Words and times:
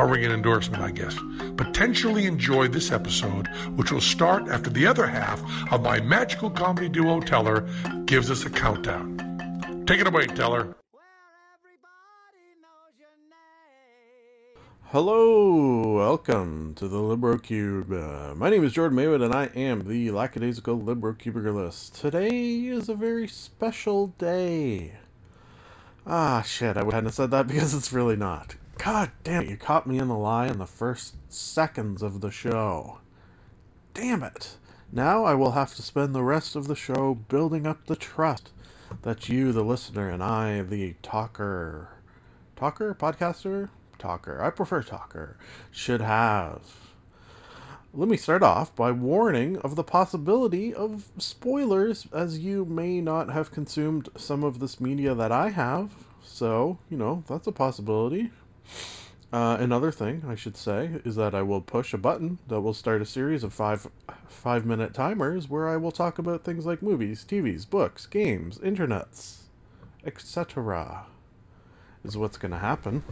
I'll 0.00 0.08
ring 0.08 0.24
an 0.24 0.32
endorsement, 0.32 0.82
I 0.82 0.92
guess. 0.92 1.14
Potentially 1.58 2.24
enjoy 2.24 2.68
this 2.68 2.90
episode, 2.90 3.48
which 3.76 3.92
will 3.92 4.00
start 4.00 4.48
after 4.48 4.70
the 4.70 4.86
other 4.86 5.06
half 5.06 5.42
of 5.70 5.82
my 5.82 6.00
magical 6.00 6.48
comedy 6.48 6.88
duo 6.88 7.20
Teller 7.20 7.68
gives 8.06 8.30
us 8.30 8.46
a 8.46 8.48
countdown. 8.48 9.84
Take 9.86 10.00
it 10.00 10.06
away, 10.06 10.26
Teller. 10.26 10.74
Hello, 14.84 15.96
welcome 15.96 16.74
to 16.76 16.88
the 16.88 16.98
Libro 16.98 17.36
Cube. 17.36 17.92
Uh, 17.92 18.32
my 18.34 18.48
name 18.48 18.64
is 18.64 18.72
Jordan 18.72 18.96
Maywood, 18.96 19.20
and 19.20 19.34
I 19.34 19.50
am 19.54 19.86
the 19.86 20.12
lackadaisical 20.12 20.80
Libro 20.80 21.12
Cubicalist. 21.12 22.00
Today 22.00 22.28
is 22.28 22.88
a 22.88 22.94
very 22.94 23.28
special 23.28 24.06
day. 24.16 24.92
Ah, 26.06 26.40
shit, 26.40 26.78
I 26.78 26.84
hadn't 26.84 27.04
have 27.04 27.14
said 27.14 27.30
that 27.32 27.46
because 27.48 27.74
it's 27.74 27.92
really 27.92 28.16
not. 28.16 28.56
God 28.82 29.10
damn 29.24 29.42
it, 29.42 29.50
you 29.50 29.58
caught 29.58 29.86
me 29.86 29.98
in 29.98 30.08
the 30.08 30.16
lie 30.16 30.46
in 30.46 30.56
the 30.56 30.64
first 30.64 31.14
seconds 31.28 32.02
of 32.02 32.22
the 32.22 32.30
show. 32.30 33.00
Damn 33.92 34.22
it. 34.22 34.56
Now 34.90 35.24
I 35.24 35.34
will 35.34 35.50
have 35.50 35.74
to 35.74 35.82
spend 35.82 36.14
the 36.14 36.22
rest 36.22 36.56
of 36.56 36.66
the 36.66 36.74
show 36.74 37.12
building 37.14 37.66
up 37.66 37.84
the 37.86 37.94
trust 37.94 38.52
that 39.02 39.28
you, 39.28 39.52
the 39.52 39.62
listener, 39.62 40.08
and 40.08 40.22
I, 40.22 40.62
the 40.62 40.94
talker, 41.02 41.90
talker, 42.56 42.96
podcaster, 42.98 43.68
talker, 43.98 44.42
I 44.42 44.48
prefer 44.48 44.82
talker, 44.82 45.36
should 45.70 46.00
have. 46.00 46.62
Let 47.92 48.08
me 48.08 48.16
start 48.16 48.42
off 48.42 48.74
by 48.74 48.92
warning 48.92 49.58
of 49.58 49.76
the 49.76 49.84
possibility 49.84 50.72
of 50.72 51.10
spoilers, 51.18 52.06
as 52.14 52.38
you 52.38 52.64
may 52.64 53.02
not 53.02 53.30
have 53.30 53.52
consumed 53.52 54.08
some 54.16 54.42
of 54.42 54.58
this 54.58 54.80
media 54.80 55.14
that 55.14 55.32
I 55.32 55.50
have. 55.50 55.90
So, 56.22 56.78
you 56.88 56.96
know, 56.96 57.24
that's 57.28 57.46
a 57.46 57.52
possibility. 57.52 58.30
Uh, 59.32 59.56
another 59.60 59.92
thing 59.92 60.24
I 60.26 60.34
should 60.34 60.56
say 60.56 60.90
is 61.04 61.14
that 61.14 61.36
I 61.36 61.42
will 61.42 61.60
push 61.60 61.94
a 61.94 61.98
button 61.98 62.38
that 62.48 62.60
will 62.60 62.74
start 62.74 63.00
a 63.00 63.06
series 63.06 63.44
of 63.44 63.52
five 63.52 63.86
five 64.26 64.66
minute 64.66 64.92
timers 64.92 65.48
where 65.48 65.68
I 65.68 65.76
will 65.76 65.92
talk 65.92 66.18
about 66.18 66.42
things 66.42 66.66
like 66.66 66.82
movies, 66.82 67.24
TVs, 67.28 67.68
books, 67.68 68.06
games, 68.06 68.58
internets, 68.58 69.42
etc. 70.04 71.06
Is 72.04 72.16
what's 72.16 72.38
going 72.38 72.52
to 72.52 72.58
happen. 72.58 73.04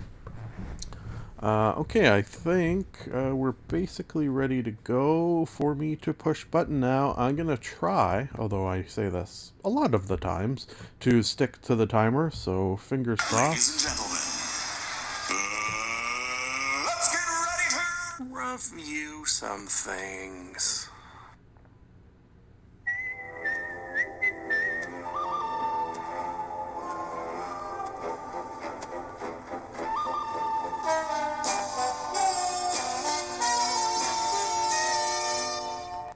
Uh, 1.40 1.72
okay, 1.76 2.12
I 2.12 2.20
think 2.20 3.08
uh, 3.14 3.34
we're 3.34 3.52
basically 3.52 4.28
ready 4.28 4.60
to 4.60 4.72
go 4.72 5.44
for 5.44 5.76
me 5.76 5.94
to 5.96 6.12
push 6.12 6.44
button 6.44 6.80
now. 6.80 7.14
I'm 7.16 7.36
going 7.36 7.48
to 7.48 7.56
try, 7.56 8.28
although 8.36 8.66
I 8.66 8.82
say 8.82 9.08
this 9.08 9.52
a 9.64 9.68
lot 9.68 9.94
of 9.94 10.08
the 10.08 10.16
times, 10.16 10.66
to 11.00 11.22
stick 11.22 11.62
to 11.62 11.76
the 11.76 11.86
timer, 11.86 12.30
so 12.30 12.76
fingers 12.76 13.20
crossed. 13.20 14.17
Get 18.48 18.54
ready 18.54 18.70
to 18.70 18.76
review 18.76 19.24
some 19.26 19.66
things. 19.66 20.88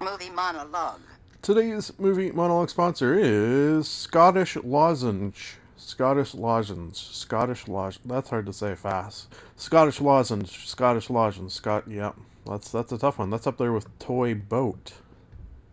Movie 0.00 0.30
monologue. 0.30 1.00
Today's 1.42 1.92
movie 1.98 2.30
monologue 2.30 2.70
sponsor 2.70 3.18
is 3.18 3.88
Scottish 3.88 4.56
Lozenge. 4.56 5.56
Scottish 5.92 6.34
Lozenge. 6.34 6.96
Scottish 6.96 7.68
Lozenge. 7.68 8.00
That's 8.06 8.30
hard 8.30 8.46
to 8.46 8.52
say 8.54 8.74
fast. 8.74 9.28
Scottish 9.56 10.00
Lozenge. 10.00 10.66
Scottish 10.66 11.10
Lozenge. 11.10 11.50
Scott. 11.50 11.86
Yep. 11.86 12.16
That's 12.46 12.72
that's 12.72 12.92
a 12.92 12.98
tough 12.98 13.18
one. 13.18 13.28
That's 13.28 13.46
up 13.46 13.58
there 13.58 13.74
with 13.74 13.98
Toy 13.98 14.34
Boat. 14.34 14.94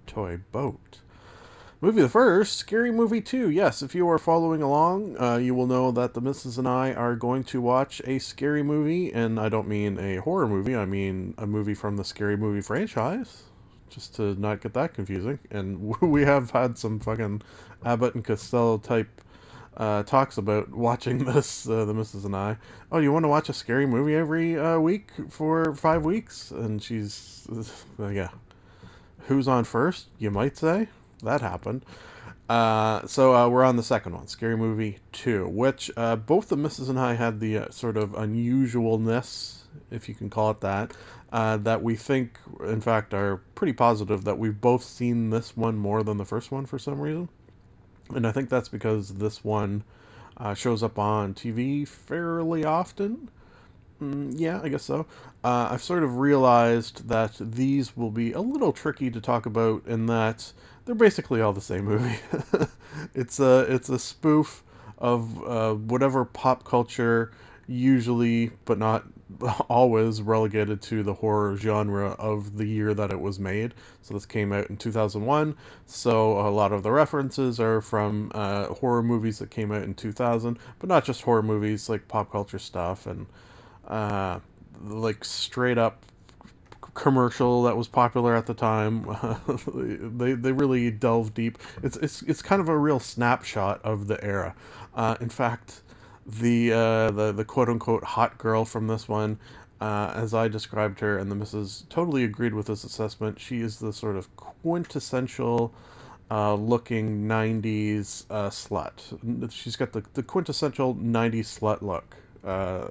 Toy 0.08 0.42
Boat. 0.52 1.00
Movie 1.80 2.02
the 2.02 2.10
first, 2.10 2.58
Scary 2.58 2.92
Movie 2.92 3.22
2. 3.22 3.50
Yes, 3.50 3.82
if 3.82 3.96
you 3.96 4.10
are 4.10 4.20
following 4.20 4.62
along, 4.62 5.16
uh, 5.18 5.38
you 5.38 5.56
will 5.56 5.68
know 5.68 5.90
that 5.92 6.14
the 6.14 6.20
missus 6.20 6.58
and 6.58 6.68
I 6.68 6.92
are 6.92 7.16
going 7.16 7.46
to 7.46 7.62
watch 7.62 8.02
a 8.04 8.20
scary 8.20 8.62
movie, 8.62 9.14
and 9.14 9.40
I 9.40 9.48
don't 9.48 9.70
mean 9.70 9.98
a 9.98 10.18
horror 10.18 10.50
movie, 10.50 10.76
I 10.76 10.84
mean 10.84 11.34
a 11.38 11.48
movie 11.48 11.74
from 11.74 11.96
the 11.96 12.04
Scary 12.04 12.36
Movie 12.36 12.60
franchise, 12.60 13.44
just 13.90 14.14
to 14.16 14.36
not 14.36 14.60
get 14.60 14.74
that 14.74 14.94
confusing. 14.94 15.40
And 15.50 15.96
we 16.02 16.26
have 16.26 16.52
had 16.52 16.78
some 16.78 17.00
fucking 17.00 17.44
Abbott 17.86 18.16
and 18.16 18.26
Costello 18.26 18.78
type 18.80 19.22
uh, 19.80 20.04
talks 20.04 20.38
about 20.38 20.70
watching 20.76 21.26
this, 21.26 21.68
uh, 21.68 21.86
the 21.86 21.94
missus 21.94 22.26
and 22.26 22.36
I. 22.36 22.58
Oh, 22.92 23.00
you 23.00 23.12
want 23.12 23.24
to 23.24 23.30
watch 23.30 23.50
a 23.50 23.54
scary 23.54 23.88
movie 23.88 24.16
every 24.16 24.60
uh, 24.60 24.78
week 24.80 25.10
for 25.30 25.74
five 25.74 26.06
weeks? 26.06 26.52
And 26.52 26.84
she's, 26.84 27.48
yeah. 28.00 28.30
Who's 29.28 29.48
on 29.48 29.64
first, 29.64 30.08
you 30.20 30.30
might 30.30 30.58
say? 30.58 30.90
that 31.24 31.42
happened. 31.42 31.86
Uh, 32.50 33.06
so 33.06 33.36
uh, 33.36 33.48
we're 33.48 33.64
on 33.64 33.76
the 33.76 33.84
second 33.84 34.14
one, 34.16 34.28
Scary 34.28 34.58
Movie 34.58 34.98
2, 35.12 35.48
which 35.48 35.92
uh, 35.96 36.16
both 36.16 36.50
the 36.50 36.58
missus 36.58 36.90
and 36.90 37.00
I 37.00 37.14
had 37.14 37.40
the 37.40 37.60
uh, 37.60 37.70
sort 37.70 37.96
of 37.96 38.12
unusualness, 38.14 39.60
if 39.92 40.10
you 40.10 40.16
can 40.16 40.32
call 40.32 40.50
it 40.52 40.62
that, 40.62 40.94
uh, 41.32 41.58
that 41.58 41.84
we 41.84 41.96
think, 41.96 42.40
in 42.66 42.82
fact, 42.82 43.14
are 43.14 43.38
pretty 43.54 43.74
positive 43.74 44.24
that 44.24 44.40
we've 44.40 44.60
both 44.60 44.84
seen 44.84 45.30
this 45.30 45.56
one 45.56 45.78
more 45.78 46.02
than 46.02 46.18
the 46.18 46.26
first 46.26 46.52
one 46.52 46.66
for 46.66 46.80
some 46.80 47.00
reason. 47.00 47.30
And 48.14 48.26
I 48.26 48.32
think 48.32 48.50
that's 48.50 48.70
because 48.70 49.16
this 49.16 49.44
one 49.44 49.84
uh, 50.38 50.54
shows 50.54 50.84
up 50.84 50.98
on 50.98 51.34
TV 51.34 51.88
fairly 51.88 52.66
often. 52.66 53.30
Mm, 54.02 54.34
yeah, 54.38 54.62
I 54.64 54.70
guess 54.70 54.84
so. 54.84 55.06
Uh, 55.44 55.70
I've 55.72 55.84
sort 55.84 56.04
of 56.04 56.18
realized 56.18 57.08
that 57.10 57.36
these 57.40 57.96
will 57.96 58.12
be 58.12 58.32
a 58.32 58.42
little 58.42 58.72
tricky 58.72 59.10
to 59.12 59.22
talk 59.22 59.46
about 59.46 59.86
in 59.86 60.06
that 60.08 60.52
they're 60.86 60.96
basically 60.96 61.42
all 61.42 61.54
the 61.54 61.62
same 61.62 61.86
movie. 61.86 62.20
it's 63.14 63.40
a 63.40 63.60
it's 63.70 63.90
a 63.90 64.00
spoof 64.00 64.64
of 64.98 65.44
uh, 65.46 65.74
whatever 65.74 66.26
pop 66.26 66.64
culture 66.64 67.32
usually, 67.70 68.52
but 68.66 68.80
not 68.80 69.06
always, 69.70 70.22
relegated 70.22 70.82
to 70.82 71.04
the 71.04 71.14
horror 71.14 71.56
genre 71.56 72.10
of 72.12 72.58
the 72.58 72.66
year 72.66 72.94
that 72.96 73.12
it 73.12 73.22
was 73.22 73.40
made. 73.40 73.76
So 74.02 74.14
this 74.14 74.26
came 74.26 74.52
out 74.52 74.70
in 74.70 74.78
2001. 74.78 75.56
So 75.86 76.40
a 76.40 76.50
lot 76.50 76.72
of 76.72 76.84
the 76.84 76.92
references 76.92 77.60
are 77.60 77.80
from 77.82 78.32
uh, 78.34 78.68
horror 78.68 79.04
movies 79.04 79.40
that 79.40 79.52
came 79.52 79.72
out 79.72 79.84
in 79.84 79.94
2000, 79.94 80.58
but 80.80 80.90
not 80.90 81.06
just 81.06 81.22
horror 81.22 81.44
movies, 81.44 81.88
like 81.88 82.08
pop 82.08 82.32
culture 82.32 82.60
stuff 82.60 83.06
and 83.06 83.28
uh, 83.88 84.40
like 84.84 85.24
straight 85.24 85.78
up 85.78 86.06
commercial 86.96 87.64
that 87.64 87.78
was 87.78 87.88
popular 87.88 88.36
at 88.36 88.48
the 88.48 88.54
time. 88.54 89.06
they 90.18 90.34
they 90.34 90.52
really 90.52 90.90
delve 90.90 91.34
deep. 91.34 91.60
It's 91.84 91.98
it's 91.98 92.24
it's 92.24 92.42
kind 92.42 92.62
of 92.62 92.68
a 92.68 92.78
real 92.78 93.00
snapshot 93.00 93.80
of 93.84 94.08
the 94.08 94.22
era. 94.24 94.56
Uh, 94.96 95.16
in 95.22 95.30
fact, 95.30 95.82
the 96.30 96.72
uh, 96.72 97.12
the 97.12 97.32
the 97.32 97.46
quote 97.46 97.70
unquote 97.70 98.04
hot 98.04 98.38
girl 98.38 98.66
from 98.66 98.88
this 98.88 99.08
one, 99.08 99.40
uh, 99.82 100.14
as 100.16 100.34
I 100.34 100.48
described 100.48 101.00
her, 101.00 101.18
and 101.18 101.32
the 101.32 101.36
missus 101.36 101.86
totally 101.90 102.24
agreed 102.24 102.54
with 102.54 102.68
this 102.68 102.84
assessment. 102.84 103.40
She 103.40 103.62
is 103.62 103.80
the 103.80 103.94
sort 103.94 104.16
of 104.16 104.36
quintessential. 104.36 105.74
Uh, 106.32 106.54
looking 106.54 107.28
90s 107.28 108.24
uh, 108.30 108.52
slut. 108.52 109.52
She's 109.52 109.76
got 109.76 109.94
the, 109.94 110.04
the 110.14 110.22
quintessential 110.22 110.94
90s 110.94 111.60
slut 111.60 111.82
look. 111.82 112.16
Uh, 112.44 112.90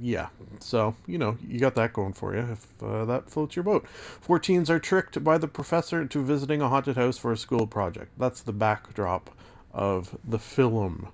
yeah, 0.00 0.30
so 0.58 0.96
you 1.06 1.16
know 1.16 1.38
you 1.46 1.60
got 1.60 1.76
that 1.76 1.92
going 1.92 2.12
for 2.12 2.34
you 2.34 2.40
if 2.40 2.66
uh, 2.82 3.04
that 3.04 3.30
floats 3.30 3.54
your 3.54 3.62
boat. 3.62 3.86
Four 3.86 4.40
teens 4.40 4.68
are 4.68 4.80
tricked 4.80 5.22
by 5.22 5.38
the 5.38 5.46
professor 5.46 6.02
into 6.02 6.24
visiting 6.24 6.60
a 6.60 6.68
haunted 6.68 6.96
house 6.96 7.16
for 7.16 7.30
a 7.30 7.36
school 7.36 7.68
project. 7.68 8.10
That's 8.18 8.42
the 8.42 8.52
backdrop 8.52 9.30
of 9.72 10.18
the 10.24 10.40
film. 10.40 11.08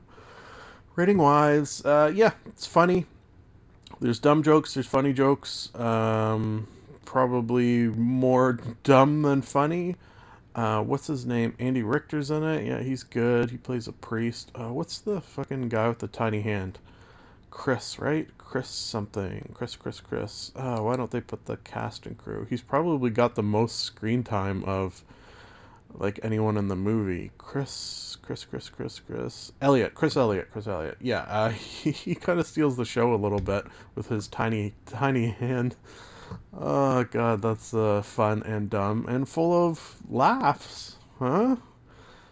Rating 0.99 1.19
wise, 1.19 1.81
uh, 1.85 2.11
yeah, 2.12 2.33
it's 2.47 2.67
funny. 2.67 3.06
There's 4.00 4.19
dumb 4.19 4.43
jokes. 4.43 4.75
There's 4.75 4.89
funny 4.89 5.12
jokes. 5.12 5.73
Um, 5.77 6.67
probably 7.05 7.87
more 7.87 8.59
dumb 8.83 9.23
than 9.23 9.43
funny. 9.43 9.95
Uh, 10.56 10.83
what's 10.83 11.06
his 11.06 11.25
name? 11.25 11.55
Andy 11.61 11.85
Richter's 11.85 12.33
in 12.33 12.43
it. 12.43 12.67
Yeah, 12.67 12.81
he's 12.81 13.05
good. 13.05 13.53
He 13.53 13.59
plays 13.59 13.87
a 13.87 13.93
priest. 13.93 14.50
Uh, 14.56 14.73
what's 14.73 14.99
the 14.99 15.21
fucking 15.21 15.69
guy 15.69 15.87
with 15.87 16.00
the 16.00 16.09
tiny 16.09 16.41
hand? 16.41 16.81
Chris, 17.49 18.00
right? 18.00 18.27
Chris 18.37 18.69
something. 18.69 19.53
Chris, 19.55 19.77
Chris, 19.77 20.00
Chris. 20.00 20.50
Uh, 20.56 20.81
why 20.81 20.97
don't 20.97 21.12
they 21.12 21.21
put 21.21 21.47
the 21.47 21.59
cast 21.59 22.06
and 22.06 22.19
crew? 22.19 22.45
He's 22.50 22.62
probably 22.62 23.11
got 23.11 23.37
the 23.37 23.45
most 23.45 23.79
screen 23.85 24.25
time 24.25 24.65
of 24.65 25.05
like 25.94 26.20
anyone 26.23 26.56
in 26.56 26.69
the 26.69 26.76
movie. 26.76 27.31
Chris, 27.38 28.17
Chris, 28.23 28.44
Chris, 28.44 28.69
Chris, 28.69 29.00
Chris. 29.00 29.52
Elliot, 29.61 29.94
Chris 29.94 30.17
Elliot, 30.17 30.49
Chris 30.52 30.67
Elliot. 30.67 30.96
Yeah, 31.00 31.23
uh, 31.23 31.49
he, 31.50 31.90
he 31.90 32.14
kind 32.14 32.38
of 32.38 32.46
steals 32.46 32.76
the 32.76 32.85
show 32.85 33.14
a 33.14 33.17
little 33.17 33.40
bit 33.40 33.64
with 33.94 34.08
his 34.08 34.29
tiny, 34.29 34.75
tiny 34.87 35.29
hand. 35.29 35.76
Oh 36.52 37.05
god, 37.05 37.43
that's 37.43 37.73
uh, 37.73 38.02
fun 38.02 38.43
and 38.44 38.69
dumb 38.69 39.06
and 39.08 39.29
full 39.29 39.69
of 39.69 39.96
laughs, 40.08 40.96
huh? 41.19 41.56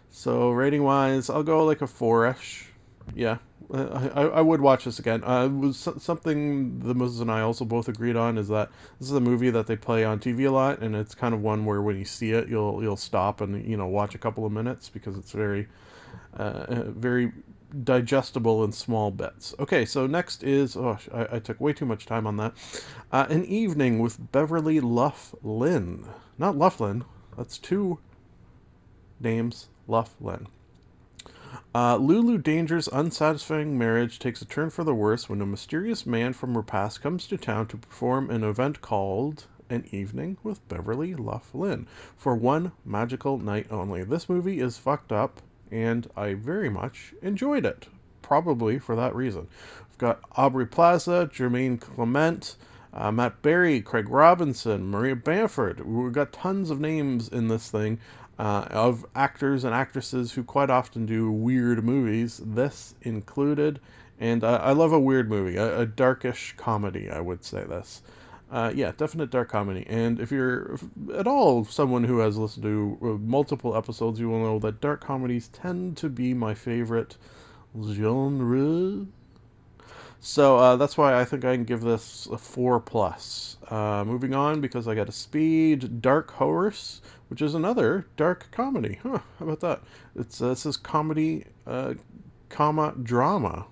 So 0.09 0.51
rating 0.51 0.83
wise, 0.83 1.29
I'll 1.29 1.43
go 1.43 1.63
like 1.65 1.81
a 1.81 1.87
four-ish. 1.87 2.67
Yeah, 3.15 3.37
I, 3.73 4.23
I, 4.35 4.41
would 4.41 4.61
watch 4.61 4.85
this 4.85 4.99
again. 4.99 5.23
Uh, 5.25 5.49
was 5.49 5.77
something 5.97 6.79
the 6.79 6.95
Moses 6.95 7.19
and 7.19 7.29
I 7.29 7.41
also 7.41 7.65
both 7.65 7.89
agreed 7.89 8.15
on 8.15 8.37
is 8.37 8.47
that 8.47 8.69
this 8.99 9.09
is 9.09 9.15
a 9.15 9.19
movie 9.19 9.49
that 9.49 9.67
they 9.67 9.75
play 9.75 10.05
on 10.05 10.19
TV 10.19 10.47
a 10.47 10.51
lot, 10.51 10.79
and 10.79 10.95
it's 10.95 11.13
kind 11.13 11.33
of 11.33 11.41
one 11.41 11.65
where 11.65 11.81
when 11.81 11.97
you 11.97 12.05
see 12.05 12.31
it, 12.31 12.47
you'll 12.47 12.81
you'll 12.81 12.95
stop 12.95 13.41
and 13.41 13.65
you 13.65 13.75
know 13.75 13.87
watch 13.87 14.15
a 14.15 14.17
couple 14.17 14.45
of 14.45 14.53
minutes 14.53 14.87
because 14.87 15.17
it's 15.17 15.33
very, 15.33 15.67
uh, 16.39 16.43
uh, 16.43 16.83
very 16.87 17.33
digestible 17.83 18.63
in 18.63 18.71
small 18.71 19.11
bits. 19.11 19.53
Okay, 19.59 19.83
so 19.83 20.07
next 20.07 20.43
is 20.43 20.77
oh 20.77 20.97
I, 21.13 21.35
I 21.35 21.39
took 21.39 21.59
way 21.59 21.73
too 21.73 21.85
much 21.85 22.05
time 22.05 22.25
on 22.25 22.37
that. 22.37 22.53
Uh, 23.11 23.25
An 23.29 23.43
evening 23.45 23.99
with 23.99 24.31
Beverly 24.31 24.79
Linn, 24.79 26.05
not 26.37 26.57
Loughlin. 26.57 27.03
That's 27.37 27.57
two 27.57 27.99
names. 29.19 29.67
Linn. 29.87 30.47
Uh, 31.75 31.95
Lulu 31.97 32.37
Danger's 32.37 32.87
unsatisfying 32.87 33.77
marriage 33.77 34.19
takes 34.19 34.41
a 34.41 34.45
turn 34.45 34.69
for 34.69 34.83
the 34.83 34.95
worse 34.95 35.29
when 35.29 35.41
a 35.41 35.45
mysterious 35.45 36.05
man 36.05 36.33
from 36.33 36.55
her 36.55 36.63
past 36.63 37.01
comes 37.01 37.27
to 37.27 37.37
town 37.37 37.67
to 37.67 37.77
perform 37.77 38.29
an 38.29 38.43
event 38.43 38.81
called 38.81 39.45
An 39.69 39.85
Evening 39.91 40.37
with 40.43 40.67
Beverly 40.67 41.13
Linn 41.13 41.87
for 42.15 42.35
one 42.35 42.71
magical 42.83 43.37
night 43.37 43.67
only. 43.69 44.03
This 44.03 44.27
movie 44.27 44.59
is 44.59 44.77
fucked 44.77 45.11
up, 45.11 45.41
and 45.69 46.09
I 46.15 46.33
very 46.33 46.69
much 46.69 47.13
enjoyed 47.21 47.65
it. 47.65 47.87
Probably 48.21 48.79
for 48.79 48.95
that 48.95 49.15
reason. 49.15 49.47
We've 49.89 49.97
got 49.97 50.21
Aubrey 50.35 50.65
Plaza, 50.65 51.29
Jemaine 51.31 51.77
Clement, 51.79 52.55
uh, 52.93 53.11
Matt 53.11 53.41
Berry, 53.41 53.81
Craig 53.81 54.09
Robinson, 54.09 54.89
Maria 54.89 55.15
Bamford. 55.15 55.85
We've 55.85 56.11
got 56.11 56.33
tons 56.33 56.71
of 56.71 56.79
names 56.79 57.29
in 57.29 57.47
this 57.47 57.69
thing 57.69 57.99
uh, 58.39 58.67
of 58.69 59.05
actors 59.15 59.63
and 59.63 59.73
actresses 59.73 60.33
who 60.33 60.43
quite 60.43 60.69
often 60.69 61.05
do 61.05 61.31
weird 61.31 61.83
movies, 61.83 62.41
this 62.43 62.95
included. 63.01 63.79
And 64.19 64.43
uh, 64.43 64.59
I 64.63 64.71
love 64.71 64.93
a 64.93 64.99
weird 64.99 65.29
movie, 65.29 65.57
a, 65.57 65.81
a 65.81 65.85
darkish 65.85 66.55
comedy, 66.57 67.09
I 67.09 67.19
would 67.19 67.43
say 67.43 67.63
this. 67.63 68.01
Uh, 68.49 68.71
yeah, 68.73 68.93
definite 68.95 69.29
dark 69.29 69.49
comedy. 69.49 69.85
And 69.87 70.19
if 70.19 70.31
you're 70.31 70.79
at 71.13 71.27
all 71.27 71.65
someone 71.65 72.03
who 72.05 72.19
has 72.19 72.37
listened 72.37 72.63
to 72.63 72.97
uh, 73.01 73.05
multiple 73.19 73.75
episodes, 73.75 74.19
you 74.19 74.29
will 74.29 74.39
know 74.39 74.59
that 74.59 74.79
dark 74.79 75.01
comedies 75.01 75.49
tend 75.49 75.97
to 75.97 76.09
be 76.09 76.33
my 76.33 76.53
favorite 76.53 77.17
genre. 77.91 79.05
So 80.19 80.57
uh, 80.57 80.75
that's 80.75 80.97
why 80.97 81.19
I 81.19 81.25
think 81.25 81.45
I 81.45 81.55
can 81.55 81.63
give 81.63 81.81
this 81.81 82.27
a 82.31 82.37
four 82.37 82.79
plus. 82.79 83.57
Uh, 83.69 84.03
moving 84.05 84.33
on 84.33 84.61
because 84.61 84.87
I 84.87 84.95
got 84.95 85.09
a 85.09 85.11
speed 85.11 86.01
Dark 86.01 86.31
Horse, 86.31 87.01
which 87.29 87.41
is 87.41 87.53
another 87.53 88.07
dark 88.15 88.49
comedy. 88.51 88.99
Huh? 89.03 89.19
How 89.39 89.45
about 89.45 89.59
that? 89.61 89.81
It's 90.15 90.41
uh, 90.41 90.51
it 90.51 90.57
says 90.57 90.77
comedy, 90.77 91.45
uh, 91.65 91.95
comma 92.49 92.93
drama. 93.01 93.67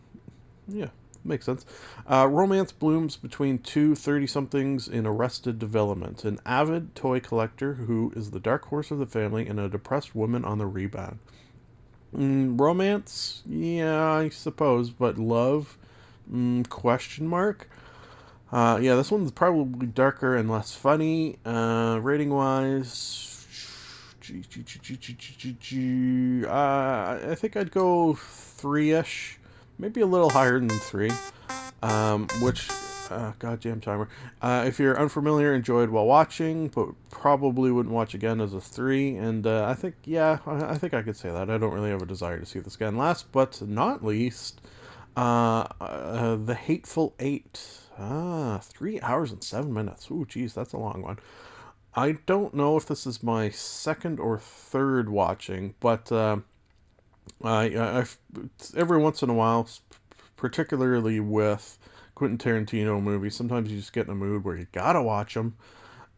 Yeah, 0.67 0.89
makes 1.23 1.45
sense. 1.45 1.65
Uh, 2.09 2.27
romance 2.29 2.71
blooms 2.71 3.17
between 3.17 3.59
two 3.59 3.95
30 3.95 4.27
somethings 4.27 4.87
in 4.87 5.05
arrested 5.05 5.59
development. 5.59 6.25
An 6.25 6.39
avid 6.45 6.95
toy 6.95 7.19
collector 7.19 7.73
who 7.73 8.11
is 8.15 8.31
the 8.31 8.39
dark 8.39 8.65
horse 8.65 8.91
of 8.91 8.99
the 8.99 9.05
family 9.05 9.47
and 9.47 9.59
a 9.59 9.69
depressed 9.69 10.15
woman 10.15 10.45
on 10.45 10.57
the 10.57 10.67
rebound. 10.67 11.19
Mm, 12.15 12.59
romance, 12.59 13.43
yeah, 13.45 14.09
I 14.11 14.29
suppose, 14.29 14.89
but 14.89 15.17
love, 15.17 15.77
mm, 16.31 16.67
question 16.69 17.27
mark. 17.27 17.69
Uh, 18.51 18.79
yeah, 18.81 18.95
this 18.95 19.11
one's 19.11 19.31
probably 19.31 19.87
darker 19.87 20.35
and 20.35 20.49
less 20.49 20.73
funny. 20.73 21.37
Uh, 21.45 21.99
rating 22.01 22.29
wise, 22.29 23.45
uh, 26.47 27.19
I 27.31 27.35
think 27.35 27.57
I'd 27.57 27.71
go 27.71 28.13
three 28.13 28.91
ish, 28.91 29.39
maybe 29.77 30.01
a 30.01 30.05
little 30.05 30.29
higher 30.29 30.59
than 30.59 30.69
three. 30.69 31.11
Um, 31.83 32.27
which, 32.41 32.69
uh, 33.11 33.33
goddamn 33.37 33.79
timer. 33.79 34.07
Uh, 34.41 34.63
if 34.65 34.79
you're 34.79 34.99
unfamiliar, 34.99 35.53
enjoyed 35.53 35.89
while 35.89 36.05
watching, 36.05 36.69
but 36.69 36.89
probably 37.11 37.71
wouldn't 37.71 37.93
watch 37.93 38.15
again 38.15 38.41
as 38.41 38.53
a 38.53 38.61
three. 38.61 39.15
And 39.17 39.45
uh, 39.45 39.65
I 39.67 39.75
think, 39.75 39.95
yeah, 40.05 40.39
I, 40.47 40.71
I 40.71 40.77
think 40.77 40.95
I 40.95 41.03
could 41.03 41.15
say 41.15 41.29
that. 41.29 41.51
I 41.51 41.57
don't 41.59 41.73
really 41.73 41.91
have 41.91 42.01
a 42.01 42.07
desire 42.07 42.39
to 42.39 42.45
see 42.45 42.59
this 42.59 42.75
again. 42.75 42.97
Last 42.97 43.31
but 43.31 43.61
not 43.61 44.03
least, 44.03 44.61
uh, 45.15 45.67
uh, 45.79 46.35
The 46.35 46.55
Hateful 46.55 47.15
Eight. 47.19 47.61
Ah, 47.97 48.59
three 48.61 48.99
hours 49.01 49.31
and 49.31 49.43
seven 49.43 49.73
minutes. 49.73 50.09
Ooh, 50.11 50.25
geez, 50.27 50.53
that's 50.53 50.73
a 50.73 50.77
long 50.77 51.01
one. 51.01 51.19
I 51.95 52.17
don't 52.25 52.53
know 52.53 52.75
if 52.75 52.85
this 52.85 53.07
is 53.07 53.23
my 53.23 53.49
second 53.49 54.19
or 54.19 54.37
third 54.37 55.09
watching, 55.09 55.75
but 55.79 56.11
uh, 56.11 56.37
I, 57.41 57.99
I've, 57.99 58.17
every 58.75 58.97
once 58.97 59.23
in 59.23 59.29
a 59.29 59.33
while, 59.33 59.69
particularly 60.35 61.21
with 61.21 61.77
Quentin 62.13 62.37
Tarantino 62.37 63.01
movies, 63.01 63.35
sometimes 63.35 63.71
you 63.71 63.77
just 63.77 63.93
get 63.93 64.07
in 64.07 64.11
a 64.11 64.15
mood 64.15 64.43
where 64.43 64.57
you 64.57 64.67
gotta 64.73 65.01
watch 65.01 65.35
them. 65.35 65.55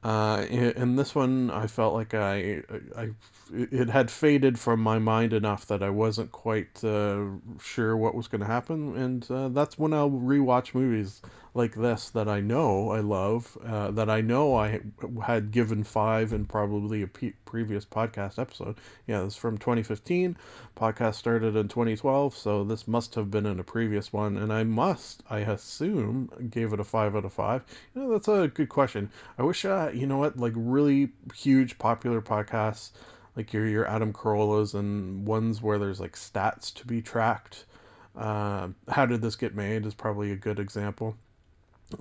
Uh, 0.07 0.45
and 0.49 0.97
this 0.97 1.13
one, 1.13 1.51
I 1.51 1.67
felt 1.67 1.93
like 1.93 2.13
I, 2.13 2.63
I, 2.95 3.09
it 3.53 3.89
had 3.89 4.09
faded 4.09 4.57
from 4.57 4.79
my 4.79 4.99
mind 4.99 5.33
enough 5.33 5.65
that 5.67 5.83
I 5.83 5.89
wasn't 5.89 6.31
quite 6.31 6.81
uh, 6.81 7.25
sure 7.61 7.97
what 7.97 8.15
was 8.15 8.29
going 8.29 8.39
to 8.39 8.47
happen, 8.47 8.95
and 8.95 9.29
uh, 9.29 9.49
that's 9.49 9.77
when 9.77 9.91
I'll 9.91 10.09
rewatch 10.09 10.73
movies 10.73 11.21
like 11.57 11.75
this 11.75 12.09
that 12.11 12.29
I 12.29 12.39
know 12.39 12.91
I 12.91 12.99
love, 12.99 13.57
uh, 13.65 13.91
that 13.91 14.09
I 14.09 14.21
know 14.21 14.55
I 14.55 14.79
had 15.25 15.51
given 15.51 15.83
five 15.83 16.31
in 16.31 16.45
probably 16.45 17.01
a 17.01 17.07
pe- 17.07 17.33
previous 17.45 17.83
podcast 17.83 18.39
episode. 18.39 18.77
Yeah, 19.07 19.21
this 19.23 19.33
is 19.33 19.37
from 19.37 19.57
2015. 19.57 20.37
Podcast 20.77 21.15
started 21.15 21.55
in 21.55 21.67
2012, 21.67 22.37
so 22.37 22.63
this 22.63 22.87
must 22.87 23.15
have 23.15 23.31
been 23.31 23.45
in 23.45 23.59
a 23.59 23.63
previous 23.63 24.13
one, 24.13 24.37
and 24.37 24.53
I 24.53 24.63
must, 24.63 25.23
I 25.29 25.39
assume, 25.39 26.29
gave 26.49 26.71
it 26.71 26.79
a 26.79 26.83
five 26.83 27.15
out 27.15 27.25
of 27.25 27.33
five. 27.33 27.65
You 27.93 28.03
know, 28.03 28.11
that's 28.11 28.27
a 28.27 28.47
good 28.53 28.69
question. 28.69 29.09
I 29.37 29.43
wish, 29.43 29.65
uh, 29.65 29.91
you 29.93 30.07
know 30.07 30.17
what, 30.17 30.37
like 30.37 30.53
really 30.55 31.09
huge 31.33 31.79
popular 31.79 32.21
podcasts, 32.21 32.91
like 33.35 33.51
your 33.51 33.67
your 33.67 33.87
Adam 33.87 34.13
Carollas 34.13 34.73
and 34.73 35.25
ones 35.25 35.61
where 35.61 35.79
there's 35.79 35.99
like 35.99 36.13
stats 36.13 36.73
to 36.75 36.85
be 36.85 37.01
tracked. 37.01 37.65
Uh, 38.15 38.69
how 38.89 39.05
did 39.05 39.21
this 39.21 39.35
get 39.35 39.55
made 39.55 39.85
is 39.85 39.93
probably 39.93 40.31
a 40.31 40.35
good 40.35 40.59
example. 40.59 41.15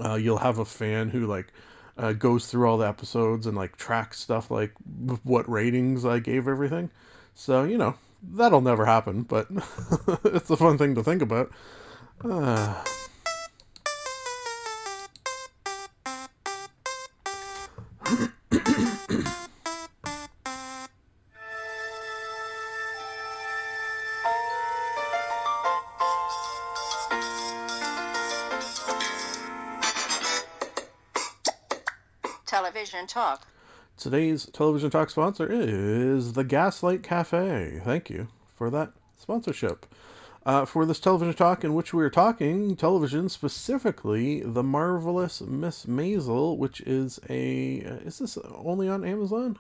Uh, 0.02 0.14
you'll 0.14 0.38
have 0.38 0.59
a 0.59 0.64
fan 0.64 1.11
who 1.11 1.26
like 1.26 1.52
uh, 1.99 2.12
goes 2.12 2.47
through 2.47 2.69
all 2.69 2.78
the 2.78 2.88
episodes 2.88 3.47
and 3.47 3.57
like 3.57 3.76
tracks 3.76 4.21
stuff 4.21 4.50
like 4.50 4.73
what 5.23 5.49
ratings 5.49 6.05
I 6.05 6.19
gave 6.19 6.49
everything. 6.49 6.90
So 7.35 7.64
you 7.64 7.78
know 7.78 7.95
that'll 8.23 8.61
never 8.61 8.85
happen, 8.87 9.23
but 9.23 9.49
it's 10.25 10.50
a 10.50 10.57
fun 10.57 10.78
thing 10.78 10.95
to 10.95 11.02
think 11.02 11.23
about. 11.23 11.50
Uh, 12.25 12.83
talk. 33.16 33.46
Today's 33.96 34.44
television 34.44 34.90
talk 34.90 35.08
sponsor 35.08 35.49
is 35.50 36.35
the 36.35 36.44
Gaslight 36.44 37.02
Cafe. 37.02 37.80
Thank 37.82 38.11
you 38.11 38.28
for 38.54 38.68
that 38.68 38.92
sponsorship. 39.16 39.87
Uh, 40.44 40.66
for 40.66 40.85
this 40.85 41.00
television 41.00 41.32
talk 41.32 41.64
in 41.64 41.73
which 41.73 41.94
we 41.94 42.04
are 42.04 42.11
talking 42.11 42.76
television, 42.76 43.30
specifically 43.30 44.40
The 44.42 44.62
Marvelous 44.62 45.40
Miss 45.40 45.87
Maisel, 45.87 46.58
which 46.58 46.82
is 46.82 47.18
a. 47.30 47.82
Uh, 47.87 48.06
is 48.06 48.18
this 48.18 48.37
only 48.54 48.87
on 48.87 49.02
Amazon? 49.02 49.58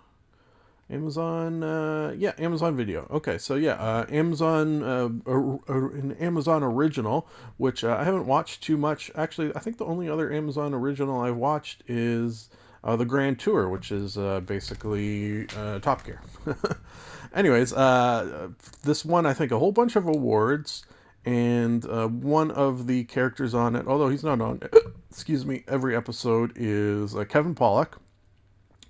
Amazon, 0.90 1.62
uh, 1.62 2.14
yeah, 2.14 2.32
Amazon 2.38 2.76
Video. 2.76 3.08
Okay, 3.10 3.38
so 3.38 3.54
yeah, 3.54 3.76
uh, 3.76 4.04
Amazon, 4.10 4.82
uh, 4.82 5.08
or, 5.24 5.60
or 5.66 5.94
an 5.94 6.12
Amazon 6.20 6.62
original, 6.62 7.26
which 7.56 7.84
uh, 7.84 7.96
I 7.98 8.04
haven't 8.04 8.26
watched 8.26 8.62
too 8.62 8.76
much. 8.76 9.10
Actually, 9.14 9.50
I 9.56 9.60
think 9.60 9.78
the 9.78 9.86
only 9.86 10.10
other 10.10 10.30
Amazon 10.30 10.74
original 10.74 11.22
I've 11.22 11.36
watched 11.36 11.84
is 11.88 12.50
uh, 12.86 12.94
the 12.94 13.04
Grand 13.04 13.38
Tour, 13.38 13.68
which 13.68 13.90
is 13.90 14.16
uh, 14.16 14.40
basically 14.40 15.46
uh, 15.56 15.80
Top 15.80 16.04
Gear. 16.04 16.20
Anyways, 17.34 17.72
uh, 17.72 18.48
this 18.84 19.04
won 19.04 19.26
I 19.26 19.34
think 19.34 19.50
a 19.50 19.58
whole 19.58 19.72
bunch 19.72 19.96
of 19.96 20.06
awards, 20.06 20.86
and 21.24 21.84
uh, 21.84 22.06
one 22.06 22.52
of 22.52 22.86
the 22.86 23.02
characters 23.04 23.54
on 23.54 23.74
it, 23.74 23.88
although 23.88 24.08
he's 24.08 24.22
not 24.22 24.40
on, 24.40 24.62
excuse 25.10 25.44
me, 25.44 25.64
every 25.66 25.96
episode 25.96 26.52
is 26.54 27.16
uh, 27.16 27.24
Kevin 27.24 27.56
Pollak, 27.56 27.98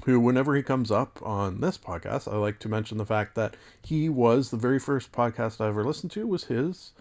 who, 0.05 0.21
whenever 0.21 0.55
he 0.55 0.63
comes 0.63 0.91
up 0.91 1.19
on 1.23 1.63
this 1.63 1.79
podcast, 1.79 2.31
I 2.31 2.37
like 2.37 2.59
to 2.61 2.69
mention 2.69 2.99
the 2.99 3.07
fact 3.07 3.35
that 3.35 3.57
he 3.83 4.11
was 4.11 4.51
the 4.51 4.59
very 4.59 4.79
first 4.79 5.11
podcast 5.11 5.59
I 5.59 5.69
ever 5.69 5.83
listened 5.83 6.13
to 6.13 6.27
was 6.27 6.45
his. 6.45 6.93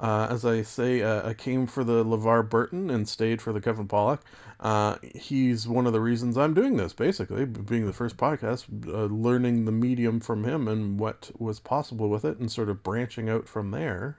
Uh, 0.00 0.26
as 0.30 0.46
I 0.46 0.62
say, 0.62 1.02
uh, 1.02 1.28
I 1.28 1.34
came 1.34 1.66
for 1.66 1.84
the 1.84 2.02
LeVar 2.04 2.48
Burton 2.48 2.88
and 2.88 3.06
stayed 3.06 3.42
for 3.42 3.52
the 3.52 3.60
Kevin 3.60 3.86
Pollak. 3.86 4.20
Uh, 4.60 4.96
he's 5.14 5.66
one 5.66 5.86
of 5.86 5.92
the 5.92 6.00
reasons 6.00 6.36
I'm 6.36 6.52
doing 6.52 6.76
this, 6.76 6.92
basically, 6.92 7.46
being 7.46 7.86
the 7.86 7.92
first 7.92 8.18
podcast, 8.18 8.66
uh, 8.86 9.06
learning 9.06 9.64
the 9.64 9.72
medium 9.72 10.20
from 10.20 10.44
him 10.44 10.68
and 10.68 10.98
what 10.98 11.30
was 11.38 11.58
possible 11.58 12.08
with 12.08 12.24
it, 12.24 12.38
and 12.38 12.52
sort 12.52 12.68
of 12.68 12.82
branching 12.82 13.30
out 13.30 13.48
from 13.48 13.70
there. 13.70 14.18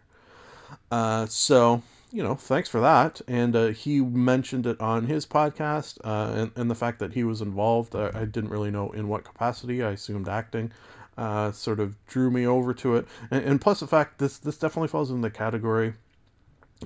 Uh, 0.89 1.27
so, 1.27 1.83
you 2.11 2.23
know, 2.23 2.33
thanks 2.33 2.69
for 2.69 2.81
that. 2.81 3.21
And 3.27 3.55
uh, 3.55 3.67
he 3.67 4.01
mentioned 4.01 4.65
it 4.65 4.81
on 4.81 5.05
his 5.05 5.27
podcast, 5.27 5.99
and, 6.03 6.51
and 6.55 6.71
the 6.71 6.75
fact 6.75 6.97
that 6.99 7.13
he 7.13 7.23
was 7.23 7.41
involved. 7.41 7.95
I 7.95 8.25
didn't 8.25 8.49
really 8.49 8.71
know 8.71 8.89
in 8.91 9.07
what 9.07 9.23
capacity. 9.23 9.83
I 9.83 9.91
assumed 9.91 10.27
acting 10.27 10.71
uh, 11.17 11.51
sort 11.51 11.79
of 11.79 11.95
drew 12.07 12.31
me 12.31 12.45
over 12.47 12.73
to 12.73 12.95
it, 12.95 13.07
and, 13.29 13.43
and, 13.43 13.61
plus 13.61 13.81
the 13.81 13.87
fact 13.87 14.17
this 14.17 14.37
this 14.37 14.57
definitely 14.57 14.87
falls 14.87 15.11
in 15.11 15.21
the 15.21 15.29
category. 15.29 15.93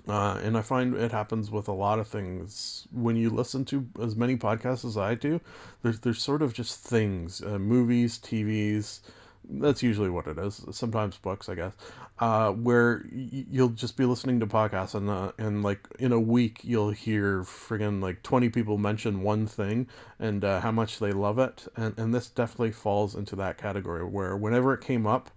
Uh, 0.07 0.39
and 0.43 0.57
I 0.57 0.61
find 0.61 0.95
it 0.95 1.11
happens 1.11 1.49
with 1.51 1.67
a 1.67 1.71
lot 1.73 1.99
of 1.99 2.07
things 2.07 2.87
when 2.91 3.15
you 3.15 3.29
listen 3.29 3.65
to 3.65 3.87
as 4.01 4.15
many 4.15 4.35
podcasts 4.37 4.85
as 4.85 4.97
I 4.97 5.15
do. 5.15 5.39
There's 5.83 5.99
there's 6.01 6.21
sort 6.21 6.41
of 6.41 6.53
just 6.53 6.79
things, 6.81 7.41
uh, 7.41 7.57
movies, 7.59 8.19
TVs, 8.19 8.99
that's 9.47 9.83
usually 9.83 10.09
what 10.09 10.27
it 10.27 10.37
is. 10.37 10.65
Sometimes 10.71 11.17
books, 11.17 11.49
I 11.49 11.55
guess, 11.55 11.73
uh, 12.19 12.51
where 12.51 13.05
y- 13.11 13.45
you'll 13.49 13.69
just 13.69 13.95
be 13.97 14.05
listening 14.05 14.39
to 14.39 14.47
podcasts 14.47 14.95
and 14.95 15.09
uh, 15.09 15.31
and 15.37 15.63
like 15.63 15.87
in 15.99 16.11
a 16.11 16.19
week 16.19 16.59
you'll 16.63 16.91
hear 16.91 17.41
friggin' 17.43 18.01
like 18.01 18.23
twenty 18.23 18.49
people 18.49 18.77
mention 18.77 19.21
one 19.21 19.45
thing 19.47 19.87
and 20.19 20.43
uh, 20.43 20.59
how 20.61 20.71
much 20.71 20.99
they 20.99 21.11
love 21.11 21.39
it, 21.39 21.67
and 21.75 21.97
and 21.97 22.13
this 22.13 22.29
definitely 22.29 22.71
falls 22.71 23.15
into 23.15 23.35
that 23.37 23.57
category 23.57 24.03
where 24.03 24.35
whenever 24.35 24.73
it 24.73 24.81
came 24.81 25.05
up 25.07 25.29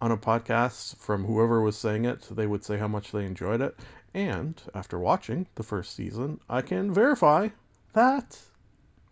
on 0.00 0.10
a 0.12 0.16
podcast 0.16 0.96
from 0.98 1.24
whoever 1.24 1.60
was 1.60 1.76
saying 1.76 2.04
it, 2.04 2.22
they 2.30 2.46
would 2.46 2.62
say 2.64 2.76
how 2.76 2.88
much 2.88 3.12
they 3.12 3.24
enjoyed 3.24 3.60
it, 3.60 3.74
and 4.16 4.60
after 4.74 4.98
watching 4.98 5.46
the 5.54 5.62
first 5.62 5.94
season, 5.94 6.40
I 6.48 6.62
can 6.62 6.92
verify 6.92 7.50
that. 7.92 8.40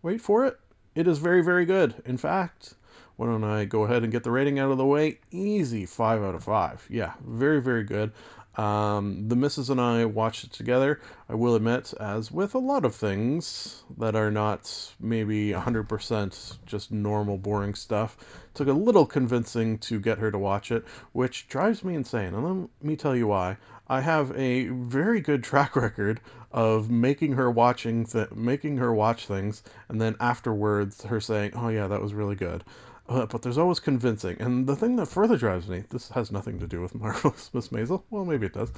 Wait 0.03 0.21
for 0.21 0.45
it. 0.45 0.59
It 0.97 1.07
is 1.07 1.19
very 1.19 1.43
very 1.43 1.65
good. 1.65 2.03
In 2.05 2.17
fact 2.17 2.75
why 3.17 3.27
don't 3.27 3.45
I 3.45 3.65
go 3.65 3.85
ahead 3.85 4.03
and 4.03 4.11
get 4.11 4.25
the 4.25 4.31
rating 4.31 4.59
out 4.59 4.71
of 4.71 4.79
the 4.79 4.85
way? 4.85 5.19
Easy, 5.31 5.87
5 5.87 6.23
out 6.23 6.35
of 6.35 6.43
5. 6.43 6.89
Yeah, 6.91 7.13
very, 7.25 7.61
very 7.61 7.85
good. 7.85 8.13
Um, 8.57 9.29
the 9.29 9.37
missus 9.37 9.71
and 9.71 9.81
I 9.81 10.05
watched 10.05 10.45
it 10.45 10.53
together. 10.53 11.01
I 11.29 11.35
will 11.35 11.55
admit, 11.55 11.93
as 11.99 12.31
with 12.31 12.55
a 12.55 12.59
lot 12.59 12.85
of 12.85 12.95
things 12.95 13.83
that 13.99 14.15
are 14.15 14.31
not 14.31 14.95
maybe 15.01 15.51
100% 15.51 16.59
just 16.65 16.93
normal, 16.93 17.37
boring 17.37 17.75
stuff, 17.75 18.17
took 18.55 18.69
a 18.69 18.73
little 18.73 19.07
convincing 19.07 19.79
to 19.79 19.99
get 19.99 20.19
her 20.19 20.31
to 20.31 20.39
watch 20.39 20.71
it, 20.71 20.85
which 21.13 21.49
drives 21.49 21.83
me 21.83 21.95
insane. 21.95 22.35
And 22.35 22.45
let 22.45 22.69
me 22.83 22.97
tell 22.97 23.17
you 23.17 23.27
why. 23.27 23.57
I 23.89 24.01
have 24.01 24.31
a 24.37 24.69
very 24.69 25.21
good 25.21 25.43
track 25.43 25.77
record 25.77 26.21
of 26.53 26.89
making 26.91 27.33
her 27.33 27.51
watching 27.51 28.07
th- 28.07 28.31
making 28.31 28.77
her 28.77 28.95
watch 28.95 29.27
things 29.27 29.63
and 29.89 30.01
then 30.01 30.15
afterwards 30.21 31.03
her 31.05 31.21
saying, 31.21 31.53
"Oh 31.57 31.69
yeah, 31.69 31.89
that 31.89 32.01
was 32.01 32.15
really 32.15 32.37
good." 32.37 32.65
Uh, 33.09 33.27
but 33.27 33.43
there's 33.43 33.59
always 33.59 33.81
convincing. 33.81 34.37
And 34.41 34.67
the 34.67 34.77
thing 34.77 34.97
that 34.97 35.07
further 35.07 35.37
drives 35.37 35.69
me, 35.69 35.85
this 35.91 36.09
has 36.11 36.33
nothing 36.33 36.59
to 36.61 36.67
do 36.67 36.81
with 36.81 36.95
Marvelous 37.01 37.53
Miss 37.53 37.69
Maisel, 37.69 38.03
well, 38.11 38.25
maybe 38.25 38.47
it 38.47 38.55
does, 38.55 38.73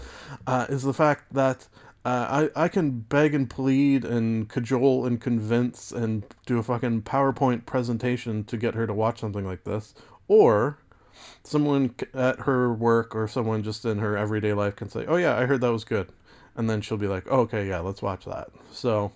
uh, 0.46 0.66
is 0.68 0.82
the 0.82 0.94
fact 0.94 1.32
that 1.32 1.66
uh, 2.04 2.48
I, 2.56 2.64
I 2.64 2.68
can 2.68 3.00
beg 3.00 3.34
and 3.34 3.48
plead 3.48 4.04
and 4.04 4.48
cajole 4.48 5.06
and 5.06 5.20
convince 5.20 5.92
and 5.92 6.24
do 6.44 6.58
a 6.58 6.62
fucking 6.62 7.02
PowerPoint 7.02 7.66
presentation 7.66 8.44
to 8.44 8.56
get 8.56 8.74
her 8.74 8.86
to 8.86 8.94
watch 8.94 9.20
something 9.20 9.44
like 9.44 9.64
this. 9.64 9.94
Or 10.28 10.78
someone 11.42 11.94
at 12.14 12.40
her 12.40 12.72
work 12.72 13.14
or 13.14 13.26
someone 13.28 13.62
just 13.62 13.84
in 13.84 13.98
her 13.98 14.16
everyday 14.16 14.52
life 14.52 14.76
can 14.76 14.88
say, 14.88 15.04
oh, 15.06 15.16
yeah, 15.16 15.36
I 15.36 15.46
heard 15.46 15.60
that 15.62 15.72
was 15.72 15.84
good. 15.84 16.10
And 16.56 16.68
then 16.70 16.80
she'll 16.80 16.96
be 16.96 17.08
like, 17.08 17.26
oh, 17.30 17.40
okay, 17.40 17.68
yeah, 17.68 17.80
let's 17.80 18.02
watch 18.02 18.24
that. 18.24 18.48
So, 18.72 19.12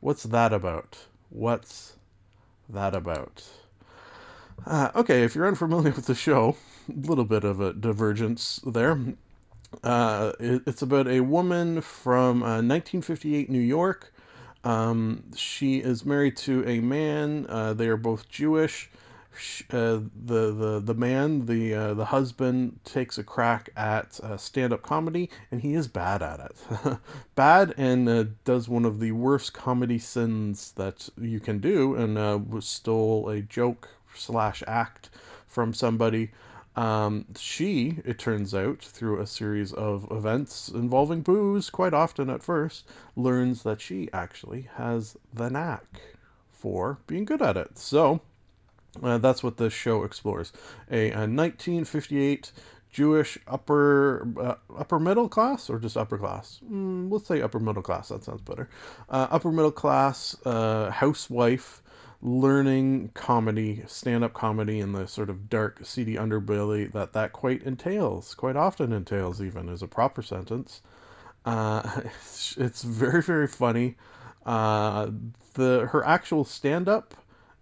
what's 0.00 0.24
that 0.24 0.52
about? 0.52 0.98
What's 1.30 1.96
that 2.68 2.94
about? 2.94 3.44
Uh, 4.66 4.90
okay, 4.94 5.22
if 5.24 5.34
you're 5.34 5.46
unfamiliar 5.46 5.92
with 5.92 6.06
the 6.06 6.14
show, 6.14 6.56
a 6.88 7.06
little 7.06 7.24
bit 7.24 7.44
of 7.44 7.60
a 7.60 7.72
divergence 7.72 8.60
there. 8.66 8.98
Uh, 9.82 10.32
it, 10.40 10.62
it's 10.66 10.82
about 10.82 11.08
a 11.08 11.20
woman 11.20 11.80
from 11.80 12.42
uh, 12.42 12.60
1958 12.62 13.48
New 13.48 13.60
York. 13.60 14.12
Um, 14.64 15.24
she 15.34 15.78
is 15.78 16.04
married 16.04 16.36
to 16.38 16.66
a 16.68 16.80
man. 16.80 17.46
Uh, 17.48 17.72
they 17.72 17.88
are 17.88 17.96
both 17.96 18.28
Jewish. 18.28 18.90
Uh, 19.70 20.00
the 20.26 20.52
the 20.52 20.82
the 20.84 20.94
man, 20.94 21.46
the 21.46 21.72
uh, 21.72 21.94
the 21.94 22.06
husband, 22.06 22.80
takes 22.84 23.16
a 23.16 23.22
crack 23.24 23.70
at 23.76 24.20
stand 24.38 24.72
up 24.72 24.82
comedy, 24.82 25.30
and 25.50 25.62
he 25.62 25.74
is 25.74 25.88
bad 25.88 26.20
at 26.20 26.40
it. 26.40 26.98
bad 27.36 27.72
and 27.78 28.36
does 28.44 28.68
one 28.68 28.84
of 28.84 28.98
the 29.00 29.12
worst 29.12 29.54
comedy 29.54 29.98
sins 29.98 30.72
that 30.72 31.08
you 31.18 31.40
can 31.40 31.60
do, 31.60 31.94
and 31.94 32.62
stole 32.62 33.30
a 33.30 33.40
joke 33.40 33.88
slash 34.14 34.62
act 34.66 35.10
from 35.46 35.74
somebody. 35.74 36.30
Um, 36.76 37.26
she, 37.36 37.98
it 38.04 38.18
turns 38.18 38.54
out, 38.54 38.82
through 38.82 39.20
a 39.20 39.26
series 39.26 39.72
of 39.72 40.06
events 40.10 40.68
involving 40.68 41.22
booze, 41.22 41.68
quite 41.68 41.92
often 41.92 42.30
at 42.30 42.42
first, 42.42 42.86
learns 43.16 43.64
that 43.64 43.80
she 43.80 44.08
actually 44.12 44.68
has 44.76 45.16
the 45.32 45.50
knack 45.50 46.00
for 46.50 46.98
being 47.06 47.24
good 47.24 47.42
at 47.42 47.56
it. 47.56 47.76
So, 47.76 48.20
uh, 49.02 49.18
that's 49.18 49.42
what 49.42 49.56
this 49.56 49.72
show 49.72 50.04
explores. 50.04 50.52
A, 50.90 51.10
a 51.10 51.26
1958 51.26 52.52
Jewish 52.90 53.38
upper 53.46 54.26
uh, 54.40 54.54
upper 54.76 54.98
middle 54.98 55.28
class 55.28 55.70
or 55.70 55.78
just 55.78 55.96
upper 55.96 56.18
class? 56.18 56.60
Mm, 56.68 57.10
let's 57.10 57.26
say 57.28 57.40
upper 57.40 57.60
middle 57.60 57.82
class. 57.82 58.08
That 58.08 58.24
sounds 58.24 58.40
better. 58.40 58.68
Uh, 59.08 59.28
upper 59.30 59.52
middle 59.52 59.70
class 59.70 60.36
uh, 60.44 60.90
housewife 60.90 61.82
learning 62.22 63.10
comedy, 63.14 63.82
stand-up 63.86 64.34
comedy, 64.34 64.80
and 64.80 64.94
the 64.94 65.06
sort 65.06 65.30
of 65.30 65.48
dark, 65.48 65.80
seedy 65.84 66.16
underbelly 66.16 66.90
that 66.92 67.12
that 67.14 67.32
quite 67.32 67.62
entails, 67.62 68.34
quite 68.34 68.56
often 68.56 68.92
entails, 68.92 69.40
even 69.40 69.68
is 69.68 69.82
a 69.82 69.88
proper 69.88 70.22
sentence. 70.22 70.82
Uh, 71.44 72.02
it's, 72.04 72.56
it's, 72.58 72.82
very, 72.82 73.22
very 73.22 73.46
funny. 73.46 73.96
Uh, 74.44 75.10
the 75.54 75.88
her 75.90 76.06
actual 76.06 76.44
stand-up, 76.44 77.14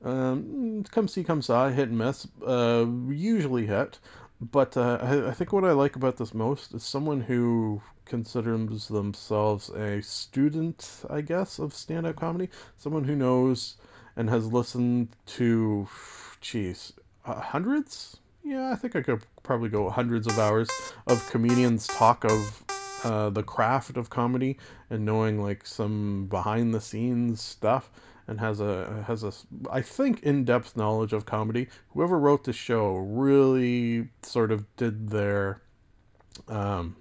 um, 0.04 0.84
come 0.90 1.08
see, 1.08 1.22
come 1.22 1.42
saw, 1.42 1.68
hit 1.68 1.88
and 1.88 1.98
miss, 1.98 2.26
uh, 2.46 2.86
usually 3.08 3.66
hit. 3.66 3.98
But 4.40 4.76
uh, 4.76 4.98
I, 5.00 5.28
I 5.28 5.32
think 5.32 5.52
what 5.52 5.64
I 5.64 5.72
like 5.72 5.96
about 5.96 6.16
this 6.16 6.32
most 6.32 6.72
is 6.74 6.84
someone 6.84 7.20
who 7.20 7.82
considers 8.04 8.88
themselves 8.88 9.68
a 9.70 10.00
student, 10.00 11.04
I 11.10 11.20
guess, 11.20 11.58
of 11.58 11.74
stand-up 11.74 12.16
comedy. 12.16 12.48
Someone 12.76 13.04
who 13.04 13.16
knows 13.16 13.76
and 14.18 14.28
has 14.28 14.52
listened 14.52 15.08
to, 15.24 15.88
geez, 16.42 16.92
uh, 17.24 17.40
hundreds? 17.40 18.18
Yeah, 18.44 18.70
I 18.70 18.74
think 18.74 18.96
I 18.96 19.02
could 19.02 19.22
probably 19.42 19.70
go 19.70 19.88
hundreds 19.88 20.26
of 20.26 20.38
hours 20.38 20.68
of 21.06 21.26
comedians 21.30 21.86
talk 21.86 22.24
of 22.24 22.64
uh, 23.04 23.30
the 23.30 23.42
craft 23.42 23.96
of 23.96 24.10
comedy 24.10 24.58
and 24.90 25.04
knowing 25.04 25.40
like 25.40 25.64
some 25.64 26.26
behind 26.26 26.74
the 26.74 26.80
scenes 26.80 27.40
stuff 27.40 27.90
and 28.26 28.40
has 28.40 28.60
a 28.60 29.04
has 29.06 29.22
a 29.22 29.32
I 29.70 29.80
think 29.80 30.22
in 30.22 30.44
depth 30.44 30.76
knowledge 30.76 31.12
of 31.12 31.24
comedy. 31.24 31.68
Whoever 31.90 32.18
wrote 32.18 32.44
the 32.44 32.52
show 32.52 32.96
really 32.96 34.08
sort 34.22 34.50
of 34.50 34.64
did 34.76 35.10
their 35.10 35.62
um, 36.48 36.96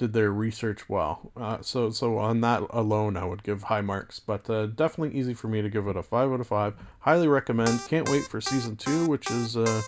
did 0.00 0.14
their 0.14 0.32
research 0.32 0.88
well. 0.88 1.30
Uh, 1.36 1.58
so 1.60 1.90
so 1.90 2.16
on 2.16 2.40
that 2.40 2.62
alone, 2.70 3.18
I 3.18 3.26
would 3.26 3.42
give 3.42 3.64
high 3.64 3.82
marks. 3.82 4.18
But 4.18 4.48
uh, 4.48 4.66
definitely 4.66 5.18
easy 5.18 5.34
for 5.34 5.46
me 5.46 5.60
to 5.60 5.68
give 5.68 5.86
it 5.88 5.96
a 5.96 6.02
five 6.02 6.32
out 6.32 6.40
of 6.40 6.46
five. 6.46 6.74
Highly 7.00 7.28
recommend. 7.28 7.82
Can't 7.86 8.08
wait 8.08 8.24
for 8.24 8.40
season 8.40 8.76
two, 8.76 9.06
which 9.06 9.30
is 9.30 9.58
uh, 9.58 9.82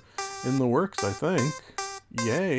in 0.45 0.59
the 0.59 0.67
works, 0.67 1.03
I 1.03 1.13
think. 1.13 1.55
Yay! 2.27 2.59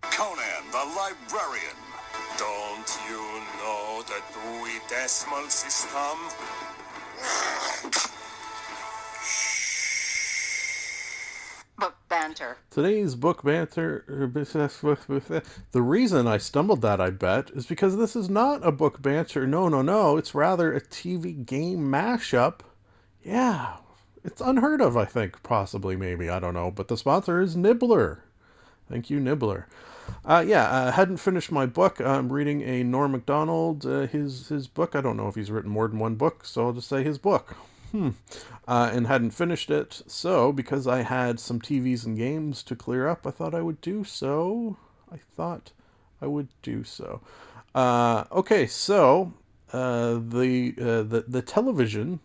Conan 0.00 0.64
the 0.72 0.84
Librarian. 0.96 1.76
Don't 2.38 2.98
you 3.10 3.20
know 3.58 4.02
the 4.06 4.22
Dewey 4.32 4.80
Decimal 4.88 5.50
System? 5.50 6.18
Banter. 12.30 12.56
Today's 12.70 13.14
book 13.16 13.42
banter. 13.42 14.04
The 15.72 15.82
reason 15.82 16.26
I 16.28 16.38
stumbled 16.38 16.80
that, 16.82 17.00
I 17.00 17.10
bet, 17.10 17.50
is 17.50 17.66
because 17.66 17.96
this 17.96 18.14
is 18.14 18.30
not 18.30 18.64
a 18.64 18.70
book 18.70 19.02
banter. 19.02 19.46
No, 19.46 19.68
no, 19.68 19.82
no. 19.82 20.16
It's 20.16 20.34
rather 20.34 20.72
a 20.72 20.80
TV 20.80 21.44
game 21.44 21.80
mashup. 21.80 22.60
Yeah, 23.24 23.76
It's 24.24 24.40
unheard 24.40 24.80
of, 24.80 24.96
I 24.96 25.04
think, 25.06 25.42
possibly, 25.42 25.96
maybe. 25.96 26.30
I 26.30 26.38
don't 26.38 26.54
know. 26.54 26.70
But 26.70 26.88
the 26.88 26.96
sponsor 26.96 27.40
is 27.40 27.56
Nibbler. 27.56 28.22
Thank 28.88 29.10
you, 29.10 29.18
Nibbler. 29.18 29.66
Uh, 30.24 30.44
yeah, 30.46 30.86
I 30.88 30.90
hadn't 30.92 31.18
finished 31.18 31.50
my 31.52 31.66
book. 31.66 32.00
I'm 32.00 32.32
reading 32.32 32.62
a 32.62 32.82
Norm 32.82 33.12
Macdonald, 33.12 33.86
uh, 33.86 34.06
his 34.06 34.48
his 34.48 34.66
book. 34.66 34.94
I 34.96 35.00
don't 35.00 35.16
know 35.16 35.28
if 35.28 35.34
he's 35.36 35.50
written 35.50 35.70
more 35.70 35.86
than 35.88 35.98
one 35.98 36.16
book, 36.16 36.44
so 36.44 36.66
I'll 36.66 36.72
just 36.72 36.88
say 36.88 37.02
his 37.02 37.18
book. 37.18 37.56
Hmm. 37.92 38.10
Uh, 38.68 38.90
and 38.92 39.06
hadn't 39.06 39.30
finished 39.30 39.70
it. 39.70 40.02
So, 40.06 40.52
because 40.52 40.86
I 40.86 41.02
had 41.02 41.40
some 41.40 41.60
TVs 41.60 42.06
and 42.06 42.16
games 42.16 42.62
to 42.64 42.76
clear 42.76 43.08
up, 43.08 43.26
I 43.26 43.30
thought 43.30 43.54
I 43.54 43.62
would 43.62 43.80
do 43.80 44.04
so. 44.04 44.76
I 45.12 45.16
thought 45.16 45.72
I 46.22 46.26
would 46.26 46.48
do 46.62 46.84
so. 46.84 47.20
Uh, 47.74 48.24
okay, 48.32 48.66
so 48.66 49.32
uh, 49.72 50.20
the 50.28 50.74
uh, 50.80 51.02
the 51.02 51.24
the 51.26 51.42
television 51.42 52.20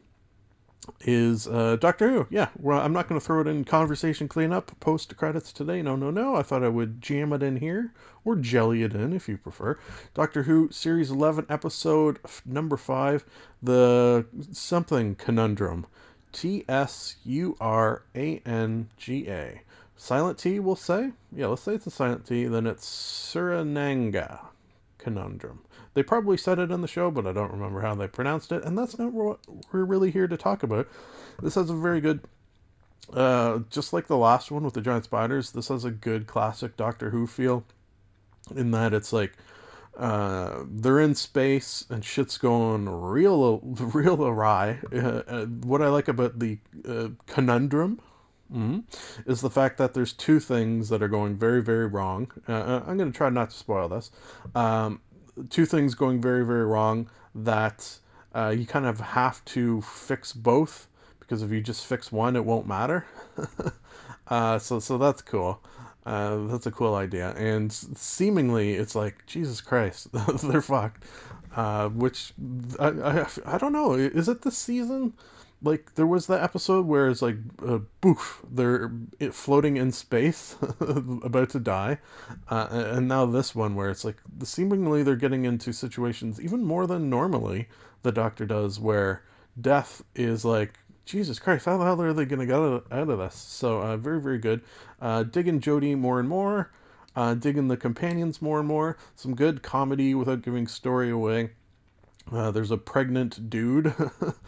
is 1.01 1.47
uh, 1.47 1.77
Doctor 1.77 2.09
Who. 2.09 2.27
Yeah, 2.29 2.49
well, 2.57 2.79
I'm 2.79 2.93
not 2.93 3.07
going 3.07 3.19
to 3.19 3.25
throw 3.25 3.41
it 3.41 3.47
in 3.47 3.63
conversation 3.63 4.27
cleanup 4.27 4.79
post 4.79 5.15
credits 5.17 5.51
today. 5.51 5.81
No, 5.81 5.95
no, 5.95 6.11
no. 6.11 6.35
I 6.35 6.41
thought 6.41 6.63
I 6.63 6.69
would 6.69 7.01
jam 7.01 7.33
it 7.33 7.43
in 7.43 7.57
here 7.57 7.93
or 8.23 8.35
jelly 8.35 8.83
it 8.83 8.93
in 8.93 9.13
if 9.13 9.27
you 9.29 9.37
prefer. 9.37 9.77
Doctor 10.13 10.43
Who 10.43 10.69
series 10.71 11.11
11 11.11 11.45
episode 11.49 12.19
number 12.45 12.77
5, 12.77 13.25
the 13.61 14.25
something 14.51 15.15
conundrum. 15.15 15.85
T 16.31 16.65
S 16.67 17.15
U 17.23 17.55
R 17.61 18.03
A 18.13 18.41
N 18.45 18.89
G 18.97 19.27
A. 19.29 19.61
Silent 19.95 20.37
T, 20.37 20.59
we'll 20.59 20.75
say. 20.75 21.11
Yeah, 21.31 21.47
let's 21.47 21.61
say 21.61 21.75
it's 21.75 21.87
a 21.87 21.91
silent 21.91 22.27
T. 22.27 22.45
Then 22.45 22.67
it's 22.67 22.85
Surananga 22.85 24.39
conundrum. 24.97 25.61
They 25.95 26.03
probably 26.03 26.37
said 26.37 26.59
it 26.59 26.71
in 26.71 26.81
the 26.81 26.89
show, 26.89 27.11
but 27.11 27.27
I 27.27 27.33
don't 27.33 27.53
remember 27.53 27.81
how 27.81 27.95
they 27.95 28.07
pronounced 28.07 28.51
it, 28.53 28.63
and 28.65 28.77
that's 28.77 28.99
not 28.99 29.13
what 29.13 29.39
we're 29.73 29.85
really 29.85 30.11
here 30.11 30.27
to 30.27 30.37
talk 30.37 30.63
about. 30.63 30.87
This 31.41 31.55
has 31.55 31.71
a 31.71 31.75
very 31.75 32.01
good, 32.01 32.21
uh, 33.13 33.59
just 33.71 33.93
like 33.93 34.07
the 34.07 34.17
last 34.17 34.51
one 34.51 34.63
with 34.63 34.75
the 34.75 34.81
giant 34.81 35.05
spiders. 35.05 35.51
This 35.51 35.69
has 35.69 35.85
a 35.85 35.91
good 35.91 36.27
classic 36.27 36.77
Doctor 36.77 37.11
Who 37.11 37.27
feel, 37.27 37.65
in 38.55 38.71
that 38.71 38.93
it's 38.93 39.13
like 39.13 39.33
uh, 39.97 40.63
they're 40.69 40.99
in 40.99 41.15
space 41.15 41.85
and 41.89 42.03
shit's 42.03 42.37
going 42.37 42.89
real, 42.89 43.59
real 43.63 44.25
awry. 44.25 44.79
Uh, 44.93 45.23
uh, 45.27 45.45
what 45.45 45.81
I 45.81 45.89
like 45.89 46.07
about 46.09 46.39
the 46.39 46.59
uh, 46.87 47.09
conundrum 47.27 48.01
hmm 48.51 48.79
is 49.25 49.41
the 49.41 49.49
fact 49.49 49.77
that 49.79 49.95
there's 49.95 50.13
two 50.13 50.39
things 50.39 50.89
that 50.89 51.01
are 51.01 51.07
going 51.07 51.35
very, 51.35 51.63
very 51.63 51.87
wrong. 51.87 52.31
Uh, 52.47 52.81
I'm 52.85 52.97
going 52.97 53.11
to 53.11 53.17
try 53.17 53.29
not 53.29 53.49
to 53.49 53.55
spoil 53.57 53.89
this. 53.89 54.11
Um, 54.53 55.01
two 55.49 55.65
things 55.65 55.95
going 55.95 56.21
very, 56.21 56.45
very 56.45 56.65
wrong 56.65 57.09
that 57.33 57.99
uh, 58.33 58.53
you 58.57 58.65
kind 58.65 58.85
of 58.85 58.99
have 58.99 59.43
to 59.45 59.81
fix 59.81 60.33
both 60.33 60.87
because 61.19 61.41
if 61.41 61.51
you 61.51 61.61
just 61.61 61.85
fix 61.85 62.11
one, 62.11 62.35
it 62.35 62.45
won't 62.45 62.67
matter. 62.67 63.05
uh, 64.27 64.59
so, 64.59 64.79
so 64.79 64.97
that's 64.97 65.21
cool. 65.21 65.61
Uh, 66.05 66.45
that's 66.47 66.67
a 66.67 66.71
cool 66.71 66.93
idea. 66.95 67.31
And 67.31 67.73
seemingly, 67.73 68.75
it's 68.75 68.93
like 68.93 69.25
Jesus 69.25 69.59
Christ, 69.59 70.07
they're 70.43 70.61
fucked. 70.61 71.03
Uh, 71.55 71.87
which 71.89 72.33
I, 72.79 72.87
I 72.87 73.27
I 73.45 73.57
don't 73.57 73.71
know. 73.71 73.93
Is 73.93 74.27
it 74.27 74.41
this 74.41 74.57
season? 74.57 75.13
Like 75.65 75.95
there 75.95 76.05
was 76.05 76.27
that 76.27 76.43
episode 76.43 76.85
where 76.85 77.09
it's 77.09 77.21
like 77.21 77.37
uh, 77.67 77.79
boof 77.99 78.41
they're 78.49 78.91
floating 79.31 79.77
in 79.77 79.91
space 79.91 80.55
about 80.79 81.49
to 81.49 81.59
die. 81.59 81.97
Uh, 82.49 82.67
and 82.71 83.07
now 83.07 83.25
this 83.25 83.55
one 83.55 83.75
where 83.75 83.89
it's 83.89 84.05
like 84.05 84.17
seemingly 84.43 85.01
they're 85.01 85.15
getting 85.15 85.45
into 85.45 85.73
situations 85.73 86.39
even 86.39 86.63
more 86.63 86.85
than 86.85 87.09
normally 87.09 87.67
the 88.03 88.11
doctor 88.11 88.45
does 88.45 88.79
where 88.79 89.23
death 89.59 90.03
is 90.15 90.43
like 90.43 90.77
jesus 91.05 91.39
christ 91.39 91.63
how 91.65 91.77
the 91.77 91.85
hell 91.85 92.01
are 92.01 92.11
they 92.11 92.25
going 92.25 92.39
to 92.39 92.45
get 92.45 92.55
out 92.55 93.09
of, 93.09 93.17
this? 93.17 93.35
So 93.35 93.79
uh, 93.81 93.97
very 93.97 94.21
very 94.21 94.37
good. 94.37 94.61
Uh, 95.01 95.23
digging 95.23 95.59
jodie 95.59 95.97
more 95.97 96.19
and 96.19 96.29
more. 96.29 96.71
Uh, 97.15 97.33
digging 97.33 97.69
the 97.69 97.77
companions 97.77 98.41
more 98.41 98.59
and 98.59 98.67
more. 98.67 98.97
Some 99.15 99.35
good 99.35 99.63
comedy 99.63 100.13
without 100.13 100.41
giving 100.41 100.67
story 100.67 101.09
away 101.09 101.51
uh, 102.31 102.51
there's 102.51 102.71
a 102.71 102.77
pregnant 102.77 103.49
dude 103.49 103.93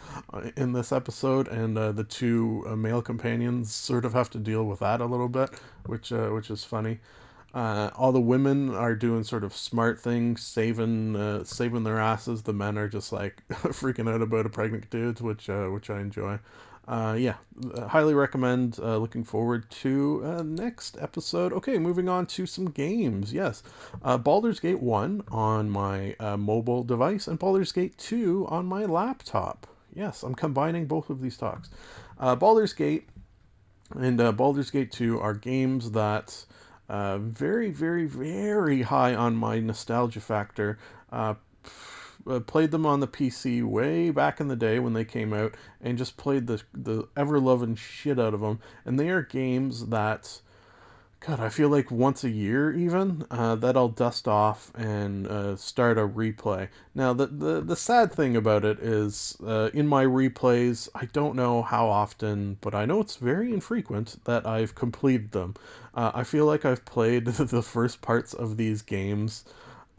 in 0.56 0.72
this 0.72 0.92
episode, 0.92 1.48
and 1.48 1.78
uh, 1.78 1.92
the 1.92 2.04
two 2.04 2.64
uh, 2.66 2.74
male 2.76 3.02
companions 3.02 3.72
sort 3.72 4.04
of 4.04 4.12
have 4.14 4.30
to 4.30 4.38
deal 4.38 4.64
with 4.64 4.80
that 4.80 5.00
a 5.00 5.06
little 5.06 5.28
bit, 5.28 5.50
which 5.86 6.12
uh, 6.12 6.28
which 6.28 6.50
is 6.50 6.64
funny. 6.64 6.98
Uh, 7.54 7.90
all 7.96 8.12
the 8.12 8.20
women 8.20 8.74
are 8.74 8.94
doing 8.94 9.24
sort 9.24 9.42
of 9.44 9.54
smart 9.56 10.00
things, 10.00 10.42
saving 10.42 11.16
uh, 11.16 11.44
saving 11.44 11.84
their 11.84 11.98
asses. 11.98 12.42
The 12.42 12.52
men 12.52 12.76
are 12.76 12.88
just 12.88 13.12
like 13.12 13.42
freaking 13.48 14.12
out 14.12 14.22
about 14.22 14.46
a 14.46 14.50
pregnant 14.50 14.90
dude, 14.90 15.20
which 15.20 15.48
which 15.48 15.88
I 15.90 16.00
enjoy. 16.00 16.40
Uh, 16.88 17.14
yeah, 17.18 17.34
highly 17.88 18.14
recommend. 18.14 18.78
Uh, 18.80 18.96
looking 18.96 19.22
forward 19.22 19.70
to 19.70 20.22
uh, 20.24 20.42
next 20.42 20.96
episode. 20.98 21.52
Okay, 21.52 21.76
moving 21.78 22.08
on 22.08 22.24
to 22.24 22.46
some 22.46 22.70
games. 22.70 23.30
Yes, 23.30 23.62
uh, 24.02 24.16
Baldur's 24.16 24.58
Gate 24.58 24.80
1 24.80 25.24
on 25.28 25.68
my 25.68 26.16
uh, 26.18 26.38
mobile 26.38 26.82
device 26.82 27.28
and 27.28 27.38
Baldur's 27.38 27.72
Gate 27.72 27.98
2 27.98 28.46
on 28.48 28.64
my 28.64 28.86
laptop. 28.86 29.66
Yes, 29.94 30.22
I'm 30.22 30.34
combining 30.34 30.86
both 30.86 31.10
of 31.10 31.20
these 31.20 31.36
talks. 31.36 31.68
Uh, 32.18 32.34
Baldur's 32.34 32.72
Gate 32.72 33.06
and 33.94 34.18
uh, 34.18 34.32
Baldur's 34.32 34.70
Gate 34.70 34.90
2 34.90 35.20
are 35.20 35.34
games 35.34 35.90
that 35.90 36.42
uh, 36.88 37.18
very, 37.18 37.70
very, 37.70 38.06
very 38.06 38.80
high 38.80 39.14
on 39.14 39.36
my 39.36 39.60
nostalgia 39.60 40.20
factor. 40.20 40.78
Uh, 41.12 41.34
uh, 42.26 42.40
played 42.40 42.70
them 42.70 42.86
on 42.86 43.00
the 43.00 43.08
PC 43.08 43.62
way 43.62 44.10
back 44.10 44.40
in 44.40 44.48
the 44.48 44.56
day 44.56 44.78
when 44.78 44.92
they 44.92 45.04
came 45.04 45.32
out, 45.32 45.54
and 45.80 45.98
just 45.98 46.16
played 46.16 46.46
the 46.46 46.62
the 46.72 47.08
ever 47.16 47.38
loving 47.38 47.74
shit 47.74 48.18
out 48.18 48.34
of 48.34 48.40
them. 48.40 48.60
And 48.84 48.98
they 48.98 49.08
are 49.10 49.22
games 49.22 49.86
that, 49.86 50.40
God, 51.20 51.40
I 51.40 51.48
feel 51.48 51.68
like 51.68 51.90
once 51.90 52.24
a 52.24 52.30
year 52.30 52.72
even 52.72 53.24
uh, 53.30 53.54
that 53.56 53.76
I'll 53.76 53.88
dust 53.88 54.28
off 54.28 54.72
and 54.74 55.26
uh, 55.26 55.56
start 55.56 55.98
a 55.98 56.06
replay. 56.06 56.68
Now 56.94 57.12
the, 57.12 57.26
the 57.26 57.60
the 57.60 57.76
sad 57.76 58.12
thing 58.12 58.36
about 58.36 58.64
it 58.64 58.78
is, 58.80 59.36
uh, 59.46 59.70
in 59.72 59.86
my 59.86 60.04
replays, 60.04 60.88
I 60.94 61.06
don't 61.06 61.36
know 61.36 61.62
how 61.62 61.88
often, 61.88 62.58
but 62.60 62.74
I 62.74 62.84
know 62.84 63.00
it's 63.00 63.16
very 63.16 63.52
infrequent 63.52 64.24
that 64.24 64.46
I've 64.46 64.74
completed 64.74 65.32
them. 65.32 65.54
Uh, 65.94 66.12
I 66.14 66.24
feel 66.24 66.46
like 66.46 66.64
I've 66.64 66.84
played 66.84 67.24
the 67.26 67.62
first 67.62 68.02
parts 68.02 68.34
of 68.34 68.56
these 68.56 68.82
games 68.82 69.44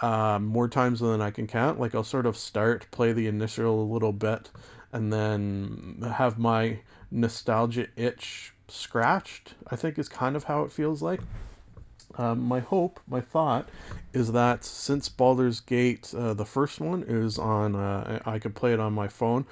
um, 0.01 0.45
more 0.45 0.67
times 0.67 0.99
than 0.99 1.21
I 1.21 1.31
can 1.31 1.47
count. 1.47 1.79
Like 1.79 1.95
I'll 1.95 2.03
sort 2.03 2.25
of 2.25 2.37
start, 2.37 2.87
play 2.91 3.13
the 3.13 3.27
initial 3.27 3.81
a 3.81 3.87
little 3.91 4.13
bit, 4.13 4.49
and 4.91 5.11
then 5.11 6.03
have 6.15 6.37
my 6.37 6.79
nostalgia 7.11 7.87
itch 7.95 8.53
scratched. 8.67 9.53
I 9.67 9.75
think 9.75 9.97
is 9.97 10.09
kind 10.09 10.35
of 10.35 10.43
how 10.43 10.63
it 10.63 10.71
feels 10.71 11.01
like. 11.01 11.21
Um, 12.17 12.41
my 12.41 12.59
hope, 12.59 12.99
my 13.07 13.21
thought, 13.21 13.69
is 14.13 14.31
that 14.31 14.65
since 14.65 15.07
Baldur's 15.07 15.59
Gate, 15.59 16.13
uh, 16.17 16.33
the 16.33 16.45
first 16.45 16.81
one, 16.81 17.03
is 17.07 17.37
on, 17.37 17.75
uh, 17.75 18.19
I 18.25 18.39
could 18.39 18.55
play 18.55 18.73
it 18.73 18.79
on 18.79 18.93
my 18.93 19.07
phone. 19.07 19.45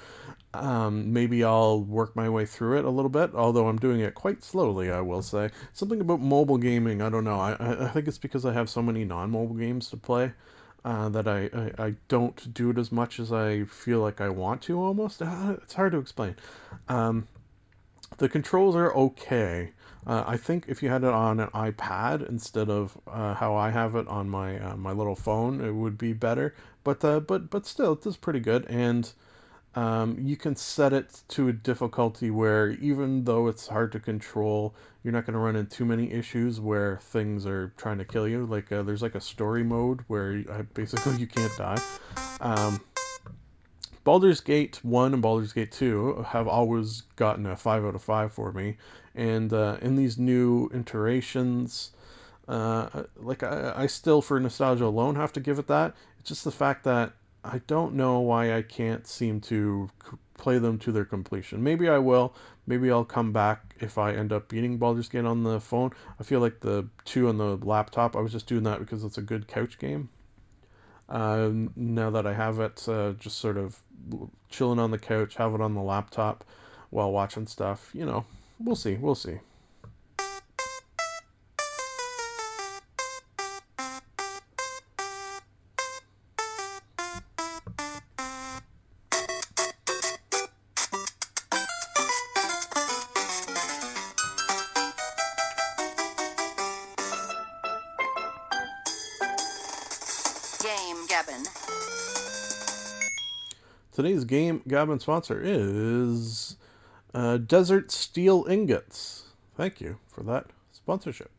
Um, 0.54 1.12
maybe 1.12 1.44
I'll 1.44 1.82
work 1.82 2.16
my 2.16 2.28
way 2.28 2.46
through 2.46 2.78
it 2.78 2.84
a 2.84 2.90
little 2.90 3.10
bit, 3.10 3.34
although 3.34 3.68
I'm 3.68 3.78
doing 3.78 4.00
it 4.00 4.14
quite 4.14 4.42
slowly, 4.42 4.90
I 4.90 5.00
will 5.00 5.20
say. 5.20 5.50
Something 5.74 6.00
about 6.00 6.20
mobile 6.20 6.56
gaming, 6.56 7.02
I 7.02 7.10
don't 7.10 7.24
know. 7.24 7.38
I, 7.38 7.84
I 7.84 7.88
think 7.88 8.08
it's 8.08 8.18
because 8.18 8.46
I 8.46 8.52
have 8.54 8.70
so 8.70 8.80
many 8.80 9.04
non 9.04 9.30
mobile 9.30 9.56
games 9.56 9.90
to 9.90 9.98
play 9.98 10.32
uh, 10.84 11.08
that 11.10 11.28
I, 11.28 11.50
I, 11.54 11.86
I, 11.86 11.94
don't 12.08 12.54
do 12.54 12.70
it 12.70 12.78
as 12.78 12.90
much 12.90 13.20
as 13.20 13.32
I 13.32 13.64
feel 13.64 14.00
like 14.00 14.20
I 14.20 14.30
want 14.30 14.62
to 14.62 14.80
almost. 14.80 15.20
Uh, 15.20 15.56
it's 15.62 15.74
hard 15.74 15.92
to 15.92 15.98
explain. 15.98 16.36
Um, 16.88 17.28
the 18.16 18.28
controls 18.28 18.74
are 18.74 18.94
okay. 18.94 19.72
Uh, 20.06 20.24
I 20.26 20.38
think 20.38 20.64
if 20.68 20.82
you 20.82 20.88
had 20.88 21.04
it 21.04 21.12
on 21.12 21.40
an 21.40 21.48
iPad 21.48 22.26
instead 22.26 22.70
of 22.70 22.96
uh, 23.06 23.34
how 23.34 23.54
I 23.54 23.70
have 23.70 23.96
it 23.96 24.08
on 24.08 24.30
my 24.30 24.58
uh, 24.58 24.76
my 24.76 24.92
little 24.92 25.16
phone, 25.16 25.60
it 25.60 25.72
would 25.72 25.98
be 25.98 26.14
better. 26.14 26.54
But 26.84 27.00
but 27.00 27.50
but 27.50 27.66
still, 27.66 27.92
it 27.92 28.06
is 28.06 28.16
pretty 28.16 28.40
good. 28.40 28.64
And 28.70 29.12
um, 29.78 30.16
you 30.20 30.36
can 30.36 30.56
set 30.56 30.92
it 30.92 31.22
to 31.28 31.46
a 31.46 31.52
difficulty 31.52 32.32
where 32.32 32.70
even 32.70 33.22
though 33.22 33.46
it's 33.46 33.68
hard 33.68 33.92
to 33.92 34.00
control, 34.00 34.74
you're 35.04 35.12
not 35.12 35.24
going 35.24 35.34
to 35.34 35.38
run 35.38 35.54
into 35.54 35.70
too 35.70 35.84
many 35.84 36.10
issues 36.10 36.58
where 36.58 36.96
things 36.96 37.46
are 37.46 37.72
trying 37.76 37.98
to 37.98 38.04
kill 38.04 38.26
you. 38.26 38.44
Like 38.44 38.72
uh, 38.72 38.82
there's 38.82 39.02
like 39.02 39.14
a 39.14 39.20
story 39.20 39.62
mode 39.62 40.00
where 40.08 40.42
basically 40.74 41.14
you 41.18 41.28
can't 41.28 41.56
die. 41.56 41.80
Um, 42.40 42.80
Baldur's 44.02 44.40
Gate 44.40 44.80
1 44.82 45.12
and 45.12 45.22
Baldur's 45.22 45.52
Gate 45.52 45.70
2 45.70 46.26
have 46.26 46.48
always 46.48 47.02
gotten 47.14 47.46
a 47.46 47.54
5 47.54 47.84
out 47.84 47.94
of 47.94 48.02
5 48.02 48.32
for 48.32 48.52
me. 48.52 48.78
And 49.14 49.52
uh, 49.52 49.76
in 49.80 49.94
these 49.94 50.18
new 50.18 50.68
iterations, 50.74 51.92
uh, 52.48 53.04
like 53.14 53.44
I, 53.44 53.74
I 53.76 53.86
still, 53.86 54.22
for 54.22 54.40
nostalgia 54.40 54.86
alone, 54.86 55.14
have 55.14 55.32
to 55.34 55.40
give 55.40 55.60
it 55.60 55.68
that. 55.68 55.94
It's 56.18 56.30
just 56.30 56.42
the 56.42 56.50
fact 56.50 56.82
that 56.82 57.12
I 57.44 57.58
don't 57.66 57.94
know 57.94 58.20
why 58.20 58.56
I 58.56 58.62
can't 58.62 59.06
seem 59.06 59.40
to 59.42 59.90
play 60.36 60.58
them 60.58 60.78
to 60.78 60.92
their 60.92 61.04
completion. 61.04 61.62
Maybe 61.62 61.88
I 61.88 61.98
will. 61.98 62.34
Maybe 62.66 62.90
I'll 62.90 63.04
come 63.04 63.32
back 63.32 63.74
if 63.80 63.96
I 63.96 64.12
end 64.12 64.32
up 64.32 64.48
beating 64.48 64.76
Baldur's 64.78 65.08
Gate 65.08 65.24
on 65.24 65.42
the 65.42 65.60
phone. 65.60 65.92
I 66.20 66.22
feel 66.22 66.40
like 66.40 66.60
the 66.60 66.88
two 67.04 67.28
on 67.28 67.38
the 67.38 67.56
laptop, 67.56 68.16
I 68.16 68.20
was 68.20 68.32
just 68.32 68.46
doing 68.46 68.64
that 68.64 68.78
because 68.78 69.04
it's 69.04 69.18
a 69.18 69.22
good 69.22 69.48
couch 69.48 69.78
game. 69.78 70.10
Uh, 71.08 71.50
now 71.74 72.10
that 72.10 72.26
I 72.26 72.34
have 72.34 72.60
it, 72.60 72.86
uh, 72.88 73.12
just 73.12 73.38
sort 73.38 73.56
of 73.56 73.80
chilling 74.50 74.78
on 74.78 74.90
the 74.90 74.98
couch, 74.98 75.36
have 75.36 75.54
it 75.54 75.60
on 75.60 75.74
the 75.74 75.80
laptop 75.80 76.44
while 76.90 77.10
watching 77.10 77.46
stuff. 77.46 77.90
You 77.94 78.04
know, 78.04 78.26
we'll 78.58 78.76
see. 78.76 78.96
We'll 78.96 79.14
see. 79.14 79.38
Today's 103.92 104.24
game 104.24 104.62
Gabbin' 104.68 105.00
sponsor 105.00 105.40
is 105.42 106.56
uh, 107.14 107.36
Desert 107.38 107.90
Steel 107.90 108.46
Ingots. 108.48 109.24
Thank 109.56 109.80
you 109.80 109.98
for 110.08 110.22
that 110.22 110.46
sponsorship. 110.70 111.30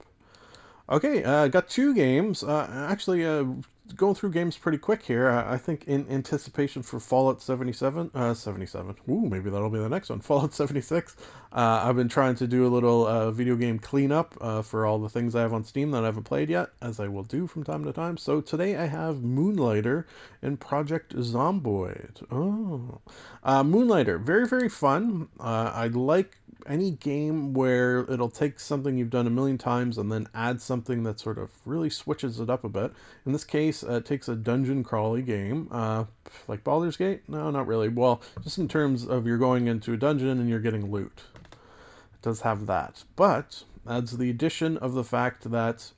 Okay, 0.90 1.24
uh, 1.24 1.48
got 1.48 1.70
two 1.70 1.94
games. 1.94 2.44
Uh, 2.44 2.88
actually, 2.90 3.26
uh, 3.26 3.46
going 3.96 4.16
through 4.16 4.32
games 4.32 4.58
pretty 4.58 4.78
quick 4.78 5.04
here. 5.04 5.30
I, 5.30 5.54
I 5.54 5.58
think 5.58 5.88
in 5.88 6.08
anticipation 6.10 6.82
for 6.82 7.00
Fallout 7.00 7.42
77, 7.42 8.12
uh, 8.14 8.34
77. 8.34 8.96
Ooh, 9.10 9.22
maybe 9.22 9.50
that'll 9.50 9.70
be 9.70 9.80
the 9.80 9.90
next 9.90 10.10
one. 10.10 10.20
Fallout 10.22 10.54
76. 10.54 11.16
Uh, 11.52 11.82
I've 11.84 11.96
been 11.96 12.10
trying 12.10 12.36
to 12.36 12.48
do 12.48 12.66
a 12.66 12.70
little 12.70 13.06
uh, 13.06 13.32
video 13.32 13.56
game 13.56 13.80
cleanup 13.80 14.36
uh, 14.40 14.62
for 14.62 14.86
all 14.86 15.00
the 15.00 15.10
things 15.10 15.36
I 15.36 15.42
have 15.42 15.54
on 15.54 15.64
Steam 15.64 15.92
that 15.92 16.04
I 16.04 16.08
haven't 16.08 16.24
played 16.24 16.50
yet, 16.50 16.70
as 16.82 17.00
I 17.00 17.08
will 17.08 17.24
do 17.24 17.48
from 17.48 17.64
time 17.64 17.84
to 17.86 17.94
time. 17.94 18.18
So 18.18 18.42
today 18.42 18.76
I 18.76 18.86
have 18.86 19.24
Moonlighter 19.24 20.06
and 20.42 20.60
Project 20.60 21.16
Zomboid. 21.16 22.24
Oh, 22.32 23.02
uh, 23.44 23.64
Moonlighter, 23.64 24.20
very 24.20 24.48
very 24.48 24.70
fun. 24.70 25.30
Uh, 25.40 25.72
I 25.74 25.88
like 25.88 26.38
any 26.68 26.92
game 26.92 27.54
where 27.54 28.00
it'll 28.12 28.30
take 28.30 28.60
something 28.60 28.98
you've 28.98 29.10
done 29.10 29.28
a 29.28 29.32
million 29.32 29.58
times 29.58 29.98
and 29.98 30.12
then 30.12 30.28
add 30.34 30.62
something 30.62 31.04
that 31.04 31.20
sort 31.20 31.38
of 31.38 31.52
really 31.66 31.90
switches 31.90 32.40
it 32.40 32.50
up 32.50 32.64
a 32.64 32.70
bit. 32.70 32.92
In 33.26 33.32
this 33.32 33.44
case, 33.44 33.84
uh, 33.84 33.94
it 33.94 34.06
takes 34.06 34.28
a 34.28 34.36
dungeon 34.36 34.84
crawly 34.84 35.22
game, 35.22 35.68
uh, 35.72 36.06
like 36.48 36.64
Baldur's 36.64 36.98
Gate. 36.98 37.22
No, 37.28 37.50
not 37.52 37.68
really. 37.68 37.90
Well, 37.90 38.22
just 38.44 38.58
in 38.58 38.68
terms 38.68 39.06
of 39.06 39.26
you're 39.26 39.38
going 39.38 39.68
into 39.68 39.94
a 39.94 39.98
dungeon 39.98 40.40
and 40.40 40.50
you're 40.50 40.60
getting 40.60 40.92
loot. 40.92 41.24
It 41.44 42.22
does 42.22 42.42
have 42.42 42.66
that, 42.68 43.04
but 43.16 43.64
adds 43.88 44.18
the 44.18 44.30
addition 44.30 44.78
of 44.78 44.94
the 44.94 45.04
fact 45.04 45.50
that 45.52 45.92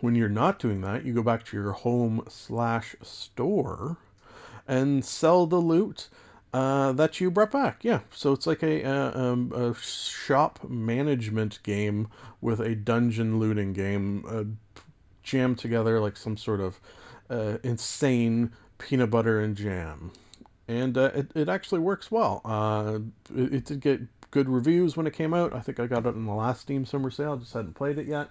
when 0.00 0.14
you're 0.14 0.28
not 0.28 0.58
doing 0.58 0.80
that, 0.82 1.04
you 1.04 1.12
go 1.12 1.22
back 1.22 1.44
to 1.46 1.56
your 1.56 1.72
home 1.72 2.24
slash 2.28 2.94
store 3.02 3.96
and 4.66 5.04
sell 5.04 5.46
the 5.46 5.56
loot 5.56 6.08
uh, 6.52 6.92
that 6.92 7.20
you 7.20 7.30
brought 7.30 7.50
back. 7.50 7.84
Yeah, 7.84 8.00
so 8.10 8.32
it's 8.32 8.46
like 8.46 8.62
a, 8.62 8.84
uh, 8.84 9.18
um, 9.18 9.52
a 9.52 9.74
shop 9.74 10.60
management 10.68 11.62
game 11.62 12.08
with 12.40 12.60
a 12.60 12.74
dungeon 12.74 13.38
looting 13.38 13.72
game 13.72 14.24
uh, 14.28 14.44
jammed 15.22 15.58
together 15.58 16.00
like 16.00 16.16
some 16.16 16.36
sort 16.36 16.60
of 16.60 16.80
uh, 17.30 17.58
insane 17.62 18.52
peanut 18.78 19.10
butter 19.10 19.40
and 19.40 19.56
jam. 19.56 20.12
And 20.66 20.96
uh, 20.98 21.10
it, 21.14 21.30
it 21.34 21.48
actually 21.48 21.80
works 21.80 22.10
well. 22.10 22.40
Uh, 22.44 22.98
it, 23.34 23.54
it 23.54 23.64
did 23.64 23.80
get 23.80 24.00
good 24.30 24.48
reviews 24.48 24.96
when 24.96 25.06
it 25.06 25.14
came 25.14 25.32
out. 25.32 25.54
I 25.54 25.60
think 25.60 25.80
I 25.80 25.86
got 25.86 26.06
it 26.06 26.14
in 26.14 26.26
the 26.26 26.34
last 26.34 26.62
Steam 26.62 26.84
Summer 26.84 27.10
Sale, 27.10 27.38
just 27.38 27.54
hadn't 27.54 27.74
played 27.74 27.98
it 27.98 28.06
yet. 28.06 28.28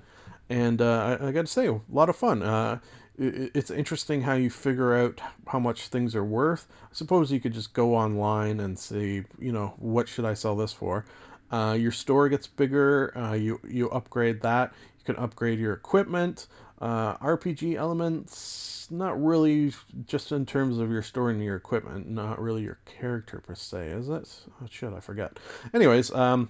And 0.49 0.81
uh, 0.81 1.17
I, 1.19 1.27
I 1.27 1.31
got 1.31 1.41
to 1.41 1.51
say, 1.51 1.67
a 1.67 1.81
lot 1.89 2.09
of 2.09 2.15
fun. 2.15 2.41
Uh, 2.41 2.79
it's 3.17 3.71
interesting 3.71 4.21
how 4.21 4.33
you 4.33 4.49
figure 4.49 4.95
out 4.95 5.19
how 5.47 5.59
much 5.59 5.87
things 5.87 6.15
are 6.15 6.23
worth. 6.23 6.67
I 6.83 6.93
suppose 6.93 7.31
you 7.31 7.39
could 7.39 7.53
just 7.53 7.73
go 7.73 7.95
online 7.95 8.59
and 8.59 8.77
see, 8.77 9.23
you 9.39 9.51
know, 9.51 9.73
what 9.77 10.07
should 10.07 10.25
I 10.25 10.35
sell 10.35 10.55
this 10.55 10.71
for? 10.71 11.05
Uh, 11.51 11.75
your 11.79 11.91
store 11.91 12.29
gets 12.29 12.45
bigger. 12.45 13.17
Uh, 13.17 13.33
you 13.33 13.59
you 13.67 13.89
upgrade 13.89 14.41
that. 14.41 14.73
You 14.99 15.05
can 15.05 15.15
upgrade 15.23 15.59
your 15.59 15.73
equipment. 15.73 16.47
Uh, 16.79 17.17
RPG 17.17 17.75
elements, 17.75 18.87
not 18.91 19.19
really 19.21 19.73
just 20.05 20.31
in 20.31 20.45
terms 20.45 20.77
of 20.77 20.91
your 20.91 21.01
store 21.01 21.31
and 21.31 21.43
your 21.43 21.55
equipment, 21.55 22.07
not 22.07 22.39
really 22.39 22.61
your 22.61 22.77
character 22.85 23.39
per 23.39 23.55
se, 23.55 23.87
is 23.87 24.09
it? 24.09 24.29
Oh, 24.61 24.67
shit, 24.69 24.93
I 24.93 24.99
forget. 24.99 25.39
Anyways, 25.73 26.11
um, 26.11 26.49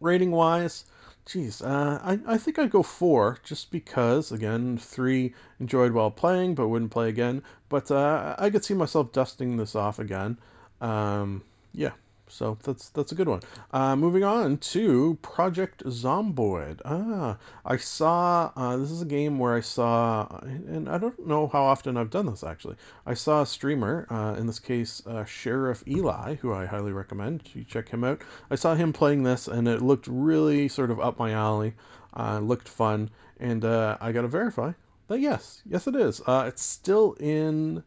rating 0.00 0.32
wise, 0.32 0.86
Jeez, 1.28 1.62
uh, 1.62 2.00
I, 2.02 2.18
I 2.26 2.38
think 2.38 2.58
I'd 2.58 2.70
go 2.70 2.82
four, 2.82 3.36
just 3.44 3.70
because, 3.70 4.32
again, 4.32 4.78
three 4.78 5.34
enjoyed 5.60 5.92
while 5.92 6.10
playing, 6.10 6.54
but 6.54 6.68
wouldn't 6.68 6.90
play 6.90 7.10
again. 7.10 7.42
But 7.68 7.90
uh, 7.90 8.34
I 8.38 8.48
could 8.48 8.64
see 8.64 8.72
myself 8.72 9.12
dusting 9.12 9.58
this 9.58 9.74
off 9.74 9.98
again. 9.98 10.38
Um, 10.80 11.44
yeah, 11.74 11.92
so 12.28 12.58
that's 12.62 12.88
that's 12.90 13.12
a 13.12 13.14
good 13.14 13.28
one. 13.28 13.40
Uh, 13.72 13.96
moving 13.96 14.24
on 14.24 14.58
to 14.58 15.18
Project 15.22 15.84
Zomboid. 15.84 16.80
Ah, 16.84 17.38
I 17.64 17.76
saw, 17.76 18.52
uh, 18.56 18.76
this 18.76 18.90
is 18.90 19.02
a 19.02 19.06
game 19.06 19.38
where 19.38 19.54
I 19.54 19.60
saw, 19.60 20.26
and 20.42 20.88
I 20.88 20.98
don't 20.98 21.26
know 21.26 21.46
how 21.48 21.62
often 21.62 21.96
I've 21.96 22.10
done 22.10 22.26
this 22.26 22.44
actually. 22.44 22.76
I 23.06 23.14
saw 23.14 23.42
a 23.42 23.46
streamer, 23.46 24.06
uh, 24.10 24.36
in 24.38 24.46
this 24.46 24.58
case, 24.58 25.02
uh, 25.06 25.24
Sheriff 25.24 25.82
Eli, 25.86 26.36
who 26.36 26.52
I 26.52 26.66
highly 26.66 26.92
recommend. 26.92 27.48
You 27.54 27.64
check 27.64 27.88
him 27.88 28.04
out. 28.04 28.22
I 28.50 28.54
saw 28.54 28.74
him 28.74 28.92
playing 28.92 29.22
this, 29.22 29.48
and 29.48 29.66
it 29.68 29.82
looked 29.82 30.06
really 30.06 30.68
sort 30.68 30.90
of 30.90 31.00
up 31.00 31.18
my 31.18 31.32
alley. 31.32 31.74
Uh, 32.14 32.40
looked 32.40 32.68
fun, 32.68 33.10
and 33.38 33.64
uh, 33.64 33.96
I 34.00 34.12
got 34.12 34.22
to 34.22 34.28
verify 34.28 34.72
that 35.08 35.20
yes, 35.20 35.62
yes 35.68 35.86
it 35.86 35.94
is. 35.94 36.20
It's 36.26 36.62
still 36.62 37.12
in 37.20 37.84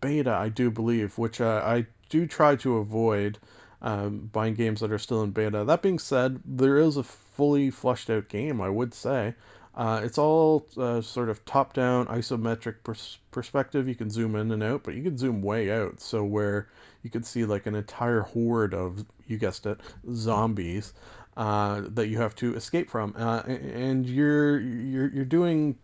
beta, 0.00 0.32
I 0.32 0.48
do 0.48 0.70
believe, 0.70 1.18
which 1.18 1.40
I 1.40 1.86
do 2.08 2.26
try 2.26 2.56
to 2.56 2.76
avoid 2.76 3.38
um, 3.82 4.30
buying 4.32 4.54
games 4.54 4.80
that 4.80 4.92
are 4.92 4.98
still 4.98 5.22
in 5.22 5.30
beta. 5.30 5.64
That 5.64 5.82
being 5.82 5.98
said, 5.98 6.40
there 6.44 6.78
is 6.78 6.96
a 6.96 7.02
fully 7.02 7.70
fleshed 7.70 8.10
out 8.10 8.28
game, 8.28 8.60
I 8.60 8.68
would 8.68 8.94
say. 8.94 9.34
Uh, 9.74 10.00
it's 10.02 10.18
all 10.18 10.66
uh, 10.76 11.00
sort 11.00 11.28
of 11.28 11.44
top 11.44 11.72
down 11.72 12.06
isometric 12.06 12.76
pers- 12.82 13.18
perspective. 13.30 13.86
You 13.86 13.94
can 13.94 14.10
zoom 14.10 14.34
in 14.34 14.50
and 14.50 14.62
out, 14.62 14.82
but 14.82 14.94
you 14.94 15.02
can 15.04 15.16
zoom 15.16 15.40
way 15.40 15.70
out. 15.70 16.00
So, 16.00 16.24
where 16.24 16.68
you 17.04 17.10
could 17.10 17.24
see 17.24 17.44
like 17.44 17.66
an 17.66 17.76
entire 17.76 18.22
horde 18.22 18.74
of, 18.74 19.04
you 19.28 19.38
guessed 19.38 19.66
it, 19.66 19.78
zombies. 20.12 20.94
Uh, 21.36 21.82
that 21.90 22.08
you 22.08 22.18
have 22.18 22.34
to 22.34 22.52
escape 22.56 22.90
from, 22.90 23.14
uh, 23.16 23.42
and 23.46 24.08
you're 24.08 24.58
you're 24.58 25.08
you're 25.08 25.24
doing 25.24 25.78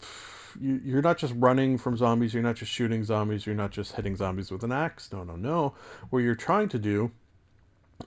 you, 0.61 0.81
you're 0.85 1.01
not 1.01 1.17
just 1.17 1.33
running 1.37 1.79
from 1.79 1.97
zombies, 1.97 2.35
you're 2.35 2.43
not 2.43 2.57
just 2.57 2.73
shooting 2.73 3.05
zombies, 3.05 3.47
you're 3.47 3.55
not 3.55 3.71
just 3.71 3.95
hitting 3.95 4.17
zombies 4.17 4.51
with 4.51 4.65
an 4.65 4.73
axe. 4.73 5.13
No, 5.13 5.23
no, 5.23 5.37
no. 5.37 5.75
What 6.11 6.21
you're 6.21 6.35
trying 6.35 6.69
to 6.71 6.79
do 6.81 7.13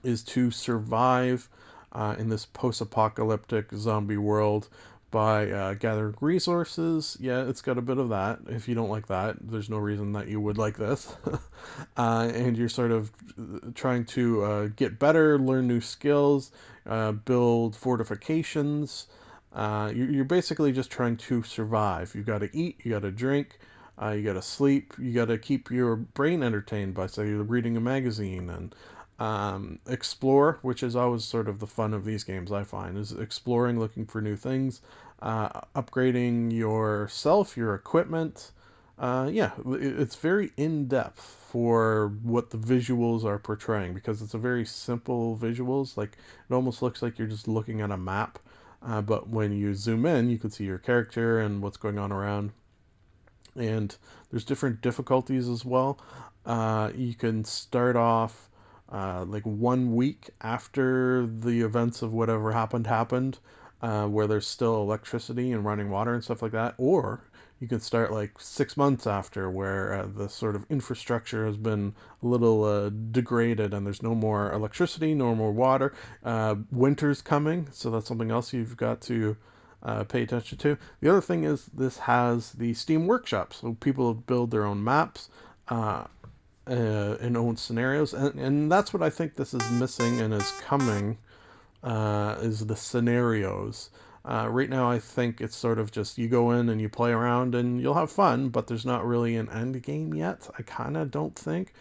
is 0.02 0.22
to 0.24 0.50
survive 0.50 1.48
uh, 1.92 2.14
in 2.18 2.28
this 2.28 2.44
post 2.46 2.80
apocalyptic 2.80 3.70
zombie 3.74 4.16
world 4.16 4.68
by 5.10 5.50
uh, 5.50 5.74
gathering 5.74 6.14
resources. 6.20 7.16
Yeah, 7.18 7.42
it's 7.48 7.62
got 7.62 7.78
a 7.78 7.82
bit 7.82 7.96
of 7.98 8.10
that. 8.10 8.40
If 8.48 8.68
you 8.68 8.74
don't 8.74 8.90
like 8.90 9.06
that, 9.06 9.36
there's 9.40 9.70
no 9.70 9.78
reason 9.78 10.12
that 10.12 10.28
you 10.28 10.40
would 10.40 10.58
like 10.58 10.76
this. 10.76 11.14
uh, 11.96 12.30
and 12.34 12.56
you're 12.56 12.68
sort 12.68 12.90
of 12.90 13.10
trying 13.74 14.04
to 14.04 14.42
uh, 14.44 14.68
get 14.76 14.98
better, 14.98 15.38
learn 15.38 15.66
new 15.66 15.80
skills, 15.80 16.50
uh, 16.86 17.12
build 17.12 17.74
fortifications. 17.76 19.06
Uh, 19.52 19.90
you- 19.94 20.06
you're 20.06 20.24
basically 20.24 20.72
just 20.72 20.90
trying 20.90 21.16
to 21.16 21.42
survive. 21.42 22.14
You 22.14 22.22
got 22.22 22.38
to 22.40 22.56
eat, 22.56 22.80
you 22.84 22.92
got 22.92 23.02
to 23.02 23.10
drink, 23.10 23.58
uh, 24.00 24.10
you 24.10 24.22
got 24.22 24.34
to 24.34 24.42
sleep, 24.42 24.94
you 24.98 25.12
got 25.12 25.26
to 25.26 25.38
keep 25.38 25.70
your 25.70 25.96
brain 25.96 26.42
entertained 26.42 26.94
by, 26.94 27.06
say, 27.06 27.24
reading 27.32 27.76
a 27.76 27.80
magazine 27.80 28.50
and 28.50 28.74
um, 29.18 29.78
explore, 29.86 30.58
which 30.62 30.82
is 30.82 30.94
always 30.94 31.24
sort 31.24 31.48
of 31.48 31.58
the 31.58 31.66
fun 31.66 31.94
of 31.94 32.04
these 32.04 32.24
games, 32.24 32.52
I 32.52 32.64
find, 32.64 32.96
is 32.96 33.12
exploring, 33.12 33.78
looking 33.78 34.06
for 34.06 34.20
new 34.20 34.36
things, 34.36 34.80
uh, 35.20 35.60
upgrading 35.74 36.52
yourself, 36.52 37.56
your 37.56 37.74
equipment. 37.74 38.52
Uh, 38.98 39.28
yeah, 39.32 39.52
it's 39.66 40.16
very 40.16 40.50
in 40.56 40.88
depth 40.88 41.20
for 41.50 42.12
what 42.22 42.50
the 42.50 42.58
visuals 42.58 43.24
are 43.24 43.38
portraying 43.38 43.94
because 43.94 44.22
it's 44.22 44.34
a 44.34 44.38
very 44.38 44.64
simple 44.64 45.38
visuals. 45.40 45.96
Like 45.96 46.16
it 46.48 46.54
almost 46.54 46.82
looks 46.82 47.02
like 47.02 47.18
you're 47.18 47.28
just 47.28 47.48
looking 47.48 47.80
at 47.80 47.90
a 47.90 47.96
map, 47.96 48.38
uh, 48.84 49.00
but 49.02 49.28
when 49.28 49.52
you 49.52 49.74
zoom 49.74 50.04
in, 50.04 50.30
you 50.30 50.38
can 50.38 50.50
see 50.50 50.64
your 50.64 50.78
character 50.78 51.38
and 51.38 51.62
what's 51.62 51.76
going 51.76 51.98
on 51.98 52.12
around 52.12 52.52
and 53.58 53.96
there's 54.30 54.44
different 54.44 54.80
difficulties 54.80 55.48
as 55.48 55.64
well. 55.64 55.98
Uh, 56.46 56.90
you 56.94 57.14
can 57.14 57.44
start 57.44 57.96
off 57.96 58.47
uh, 58.90 59.24
like 59.26 59.44
one 59.44 59.94
week 59.94 60.30
after 60.40 61.26
the 61.26 61.60
events 61.62 62.02
of 62.02 62.12
whatever 62.12 62.52
happened 62.52 62.86
happened, 62.86 63.38
uh, 63.82 64.06
where 64.06 64.26
there's 64.26 64.46
still 64.46 64.76
electricity 64.82 65.52
and 65.52 65.64
running 65.64 65.90
water 65.90 66.14
and 66.14 66.24
stuff 66.24 66.42
like 66.42 66.52
that, 66.52 66.74
or 66.78 67.20
you 67.60 67.66
can 67.66 67.80
start 67.80 68.12
like 68.12 68.32
six 68.38 68.76
months 68.76 69.06
after, 69.06 69.50
where 69.50 69.94
uh, 69.94 70.06
the 70.06 70.28
sort 70.28 70.54
of 70.54 70.64
infrastructure 70.70 71.44
has 71.46 71.56
been 71.56 71.94
a 72.22 72.26
little 72.26 72.64
uh, 72.64 72.90
degraded 73.10 73.74
and 73.74 73.84
there's 73.84 74.02
no 74.02 74.14
more 74.14 74.52
electricity, 74.52 75.12
no 75.14 75.34
more 75.34 75.52
water. 75.52 75.92
Uh, 76.24 76.54
winter's 76.70 77.20
coming, 77.20 77.68
so 77.72 77.90
that's 77.90 78.06
something 78.06 78.30
else 78.30 78.52
you've 78.52 78.76
got 78.76 79.00
to 79.02 79.36
uh, 79.82 80.04
pay 80.04 80.22
attention 80.22 80.58
to. 80.58 80.78
The 81.00 81.08
other 81.08 81.20
thing 81.20 81.44
is 81.44 81.66
this 81.66 81.98
has 81.98 82.52
the 82.52 82.74
Steam 82.74 83.06
Workshop, 83.06 83.52
so 83.52 83.76
people 83.80 84.14
build 84.14 84.50
their 84.50 84.64
own 84.64 84.82
maps, 84.82 85.28
uh, 85.68 86.04
uh, 86.68 87.16
in 87.20 87.36
own 87.36 87.56
scenarios, 87.56 88.14
and, 88.14 88.38
and 88.38 88.72
that's 88.72 88.92
what 88.92 89.02
I 89.02 89.10
think 89.10 89.34
this 89.34 89.54
is 89.54 89.70
missing 89.70 90.20
and 90.20 90.34
is 90.34 90.50
coming 90.60 91.18
uh, 91.82 92.36
is 92.40 92.66
the 92.66 92.76
scenarios. 92.76 93.90
Uh, 94.24 94.46
right 94.50 94.68
now, 94.68 94.90
I 94.90 94.98
think 94.98 95.40
it's 95.40 95.56
sort 95.56 95.78
of 95.78 95.90
just 95.90 96.18
you 96.18 96.28
go 96.28 96.50
in 96.50 96.68
and 96.68 96.80
you 96.80 96.88
play 96.88 97.12
around 97.12 97.54
and 97.54 97.80
you'll 97.80 97.94
have 97.94 98.10
fun, 98.10 98.50
but 98.50 98.66
there's 98.66 98.84
not 98.84 99.06
really 99.06 99.36
an 99.36 99.48
end 99.50 99.82
game 99.82 100.12
yet. 100.12 100.48
I 100.58 100.62
kind 100.62 100.96
of 100.96 101.10
don't 101.10 101.34
think, 101.34 101.72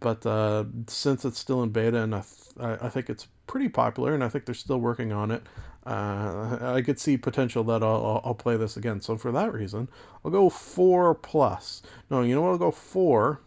but 0.00 0.26
uh, 0.26 0.64
since 0.86 1.24
it's 1.24 1.38
still 1.38 1.62
in 1.62 1.70
beta 1.70 2.02
and 2.02 2.14
I, 2.14 2.20
th- 2.20 2.78
I 2.82 2.88
think 2.90 3.08
it's 3.08 3.28
pretty 3.46 3.68
popular 3.70 4.12
and 4.12 4.22
I 4.22 4.28
think 4.28 4.44
they're 4.44 4.54
still 4.54 4.80
working 4.80 5.12
on 5.12 5.30
it, 5.30 5.44
uh, 5.86 6.58
I 6.60 6.82
could 6.82 6.98
see 6.98 7.16
potential 7.16 7.64
that 7.64 7.82
I'll, 7.82 8.20
I'll 8.24 8.34
play 8.34 8.56
this 8.56 8.76
again. 8.76 9.00
So 9.00 9.16
for 9.16 9.32
that 9.32 9.52
reason, 9.52 9.88
I'll 10.24 10.30
go 10.30 10.50
four 10.50 11.14
plus. 11.14 11.82
No, 12.10 12.22
you 12.22 12.34
know 12.34 12.42
what? 12.42 12.50
I'll 12.50 12.58
go 12.58 12.70
four 12.70 13.40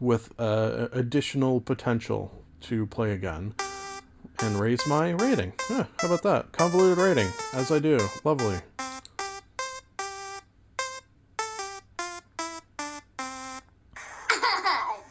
with 0.00 0.32
uh, 0.38 0.88
additional 0.92 1.60
potential 1.60 2.32
to 2.62 2.86
play 2.86 3.12
again 3.12 3.54
and 4.40 4.58
raise 4.60 4.86
my 4.86 5.10
rating. 5.10 5.52
Yeah, 5.70 5.86
how 5.98 6.08
about 6.08 6.22
that? 6.22 6.52
Convoluted 6.52 6.98
rating, 6.98 7.28
as 7.54 7.70
I 7.70 7.78
do. 7.78 7.98
Lovely. 8.24 8.58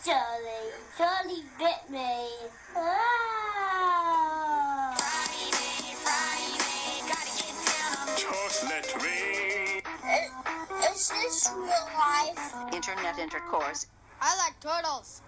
Charlie, 0.06 0.72
Charlie 0.98 1.44
bit 1.58 1.90
me. 1.90 2.28
Ah. 2.76 3.02
Just 8.16 8.64
let 8.66 8.96
me. 9.02 9.82
Is 10.92 11.10
this 11.10 11.50
real 11.56 11.90
life? 11.98 12.74
Internet 12.74 13.18
intercourse. 13.18 13.88
I 14.22 14.38
like 14.38 14.60
turtles. 14.60 15.22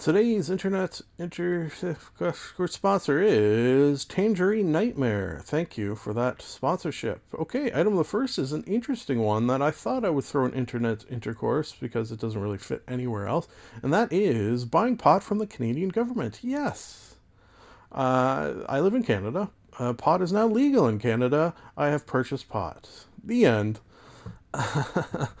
Today's 0.00 0.48
internet 0.48 1.02
inter 1.18 1.70
sponsor 2.66 3.20
is 3.22 4.06
Tangerine 4.06 4.72
Nightmare. 4.72 5.42
Thank 5.44 5.76
you 5.76 5.94
for 5.94 6.14
that 6.14 6.40
sponsorship. 6.40 7.20
Okay, 7.34 7.70
item 7.74 7.96
the 7.96 8.04
first 8.04 8.38
is 8.38 8.52
an 8.52 8.64
interesting 8.64 9.20
one 9.20 9.46
that 9.48 9.60
I 9.60 9.70
thought 9.70 10.06
I 10.06 10.10
would 10.10 10.24
throw 10.24 10.46
in 10.46 10.54
internet 10.54 11.04
intercourse 11.10 11.76
because 11.78 12.10
it 12.10 12.18
doesn't 12.18 12.40
really 12.40 12.56
fit 12.56 12.82
anywhere 12.88 13.26
else, 13.26 13.46
and 13.82 13.92
that 13.92 14.10
is 14.10 14.64
buying 14.64 14.96
pot 14.96 15.22
from 15.22 15.36
the 15.36 15.46
Canadian 15.46 15.90
government. 15.90 16.38
Yes. 16.42 17.16
Uh, 17.92 18.64
I 18.70 18.80
live 18.80 18.94
in 18.94 19.02
Canada. 19.02 19.50
Uh, 19.78 19.92
pot 19.92 20.22
is 20.22 20.32
now 20.32 20.46
legal 20.46 20.88
in 20.88 20.98
Canada. 20.98 21.54
I 21.76 21.88
have 21.88 22.06
purchased 22.06 22.48
pot. 22.48 22.88
The 23.22 23.44
end. 23.44 23.80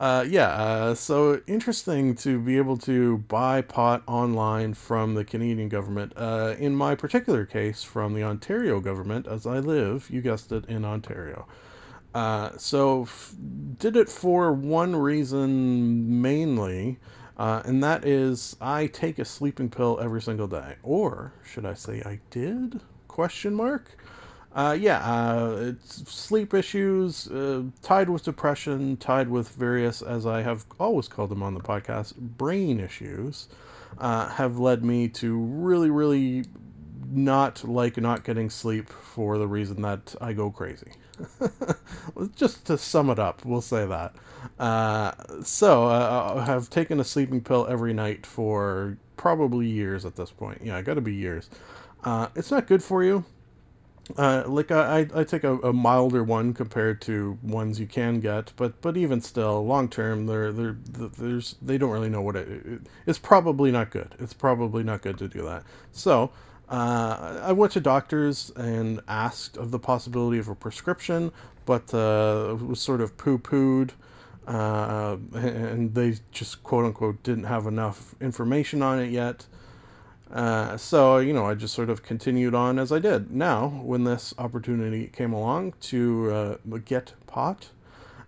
uh, 0.00 0.24
yeah, 0.28 0.48
uh, 0.48 0.94
so 0.94 1.40
interesting 1.46 2.14
to 2.14 2.38
be 2.38 2.58
able 2.58 2.76
to 2.76 3.18
buy 3.18 3.62
pot 3.62 4.02
online 4.06 4.74
from 4.74 5.14
the 5.14 5.24
Canadian 5.24 5.68
government. 5.70 6.12
Uh, 6.16 6.54
in 6.58 6.74
my 6.74 6.94
particular 6.94 7.46
case, 7.46 7.82
from 7.82 8.12
the 8.14 8.22
Ontario 8.22 8.78
government, 8.80 9.26
as 9.26 9.46
I 9.46 9.58
live, 9.60 10.08
you 10.10 10.20
guessed 10.20 10.52
it, 10.52 10.66
in 10.66 10.84
Ontario. 10.84 11.46
Uh, 12.14 12.50
so, 12.58 13.02
f- 13.02 13.34
did 13.78 13.96
it 13.96 14.08
for 14.08 14.52
one 14.52 14.94
reason 14.96 16.20
mainly, 16.20 16.98
uh, 17.38 17.62
and 17.64 17.82
that 17.82 18.04
is 18.06 18.56
I 18.60 18.86
take 18.88 19.18
a 19.18 19.24
sleeping 19.24 19.70
pill 19.70 19.98
every 20.02 20.20
single 20.20 20.48
day. 20.48 20.76
Or 20.82 21.32
should 21.44 21.64
I 21.64 21.74
say 21.74 22.02
I 22.04 22.20
did? 22.30 22.80
Question 23.08 23.54
mark. 23.54 23.96
Uh, 24.54 24.76
yeah, 24.78 24.98
uh, 25.00 25.56
it's 25.60 26.10
sleep 26.10 26.54
issues, 26.54 27.28
uh, 27.28 27.62
tied 27.82 28.08
with 28.08 28.24
depression, 28.24 28.96
tied 28.96 29.28
with 29.28 29.50
various, 29.50 30.00
as 30.00 30.26
I 30.26 30.42
have 30.42 30.64
always 30.80 31.06
called 31.06 31.30
them 31.30 31.42
on 31.42 31.54
the 31.54 31.60
podcast, 31.60 32.16
brain 32.16 32.80
issues, 32.80 33.48
uh, 33.98 34.28
have 34.28 34.58
led 34.58 34.84
me 34.84 35.08
to 35.08 35.36
really, 35.38 35.90
really 35.90 36.44
not 37.10 37.62
like 37.64 37.96
not 37.98 38.24
getting 38.24 38.48
sleep 38.50 38.88
for 38.88 39.38
the 39.38 39.46
reason 39.46 39.82
that 39.82 40.14
I 40.20 40.32
go 40.32 40.50
crazy. 40.50 40.92
Just 42.34 42.64
to 42.66 42.78
sum 42.78 43.10
it 43.10 43.18
up, 43.18 43.44
we'll 43.44 43.60
say 43.60 43.86
that. 43.86 44.14
Uh, 44.58 45.12
so, 45.42 45.86
uh, 45.88 46.34
I 46.38 46.44
have 46.46 46.70
taken 46.70 47.00
a 47.00 47.04
sleeping 47.04 47.42
pill 47.42 47.66
every 47.68 47.92
night 47.92 48.24
for 48.24 48.96
probably 49.16 49.66
years 49.66 50.06
at 50.06 50.16
this 50.16 50.30
point. 50.30 50.62
Yeah, 50.64 50.78
it 50.78 50.84
gotta 50.84 51.00
be 51.02 51.14
years. 51.14 51.50
Uh, 52.02 52.28
it's 52.34 52.50
not 52.50 52.66
good 52.66 52.82
for 52.82 53.04
you 53.04 53.24
uh, 54.16 54.44
like 54.46 54.70
I, 54.70 55.06
I 55.14 55.24
take 55.24 55.44
a, 55.44 55.58
a 55.58 55.72
milder 55.72 56.24
one 56.24 56.54
compared 56.54 57.00
to 57.02 57.38
ones 57.42 57.78
you 57.78 57.86
can 57.86 58.20
get, 58.20 58.52
but 58.56 58.80
but 58.80 58.96
even 58.96 59.20
still, 59.20 59.64
long 59.66 59.88
term, 59.88 60.26
they're 60.26 60.52
they're 60.52 60.76
there's 60.90 61.56
they 61.60 61.78
don't 61.78 61.90
really 61.90 62.08
know 62.08 62.22
what 62.22 62.36
it, 62.36 62.48
it 62.48 62.80
it's 63.06 63.18
probably 63.18 63.70
not 63.70 63.90
good. 63.90 64.14
It's 64.18 64.32
probably 64.32 64.82
not 64.82 65.02
good 65.02 65.18
to 65.18 65.28
do 65.28 65.42
that. 65.42 65.64
So. 65.92 66.30
Uh, 66.70 67.40
I 67.44 67.52
went 67.52 67.72
to 67.72 67.80
doctors 67.80 68.50
and 68.54 69.00
asked 69.08 69.56
of 69.56 69.70
the 69.70 69.78
possibility 69.78 70.38
of 70.38 70.48
a 70.48 70.54
prescription, 70.54 71.32
but 71.64 71.94
uh, 71.94 72.58
was 72.60 72.78
sort 72.78 73.00
of 73.00 73.16
poo-pooed, 73.16 73.92
uh, 74.46 75.16
and 75.32 75.94
they 75.94 76.16
just 76.30 76.62
quote 76.62 76.84
unquote 76.84 77.22
didn't 77.22 77.44
have 77.44 77.66
enough 77.66 78.14
information 78.20 78.82
on 78.82 78.98
it 78.98 79.10
yet. 79.10 79.46
Uh, 80.32 80.76
so, 80.76 81.18
you 81.18 81.32
know, 81.32 81.46
I 81.46 81.54
just 81.54 81.74
sort 81.74 81.88
of 81.88 82.02
continued 82.02 82.54
on 82.54 82.78
as 82.78 82.92
I 82.92 82.98
did. 82.98 83.30
Now, 83.30 83.68
when 83.82 84.04
this 84.04 84.34
opportunity 84.38 85.06
came 85.06 85.32
along 85.32 85.74
to 85.82 86.30
uh, 86.30 86.56
get 86.84 87.14
pot, 87.26 87.70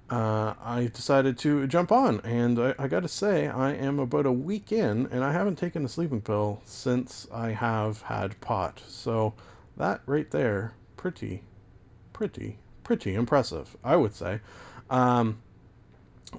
uh, 0.08 0.54
I 0.62 0.90
decided 0.92 1.38
to 1.38 1.66
jump 1.66 1.92
on. 1.92 2.20
And 2.20 2.58
I, 2.58 2.74
I 2.78 2.88
got 2.88 3.00
to 3.00 3.08
say, 3.08 3.48
I 3.48 3.72
am 3.72 3.98
about 3.98 4.26
a 4.26 4.32
week 4.32 4.72
in, 4.72 5.08
and 5.10 5.22
I 5.22 5.32
haven't 5.32 5.56
taken 5.56 5.84
a 5.84 5.88
sleeping 5.88 6.22
pill 6.22 6.62
since 6.64 7.28
I 7.32 7.50
have 7.50 8.02
had 8.02 8.40
pot. 8.40 8.80
So, 8.88 9.34
that 9.76 10.00
right 10.06 10.30
there, 10.30 10.72
pretty, 10.96 11.42
pretty, 12.12 12.58
pretty 12.82 13.14
impressive, 13.14 13.76
I 13.84 13.96
would 13.96 14.14
say. 14.14 14.40
Um, 14.88 15.42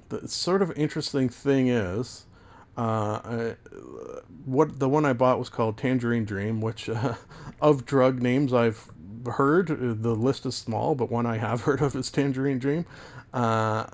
the 0.08 0.26
sort 0.28 0.62
of 0.62 0.72
interesting 0.72 1.28
thing 1.28 1.68
is, 1.68 2.26
uh, 2.76 3.20
I, 3.24 3.54
what 4.44 4.78
the 4.78 4.88
one 4.88 5.04
I 5.04 5.12
bought 5.12 5.38
was 5.38 5.48
called 5.48 5.76
Tangerine 5.76 6.24
Dream, 6.24 6.60
which 6.60 6.88
uh, 6.88 7.14
of 7.60 7.84
drug 7.84 8.22
names 8.22 8.52
I've 8.52 8.90
heard, 9.26 9.70
uh, 9.70 9.76
the 9.78 10.14
list 10.14 10.46
is 10.46 10.54
small, 10.54 10.94
but 10.94 11.10
one 11.10 11.26
I 11.26 11.38
have 11.38 11.60
heard 11.62 11.82
of 11.82 11.94
is 11.94 12.10
Tangerine 12.10 12.58
Dream. 12.58 12.86
Uh, 13.32 13.86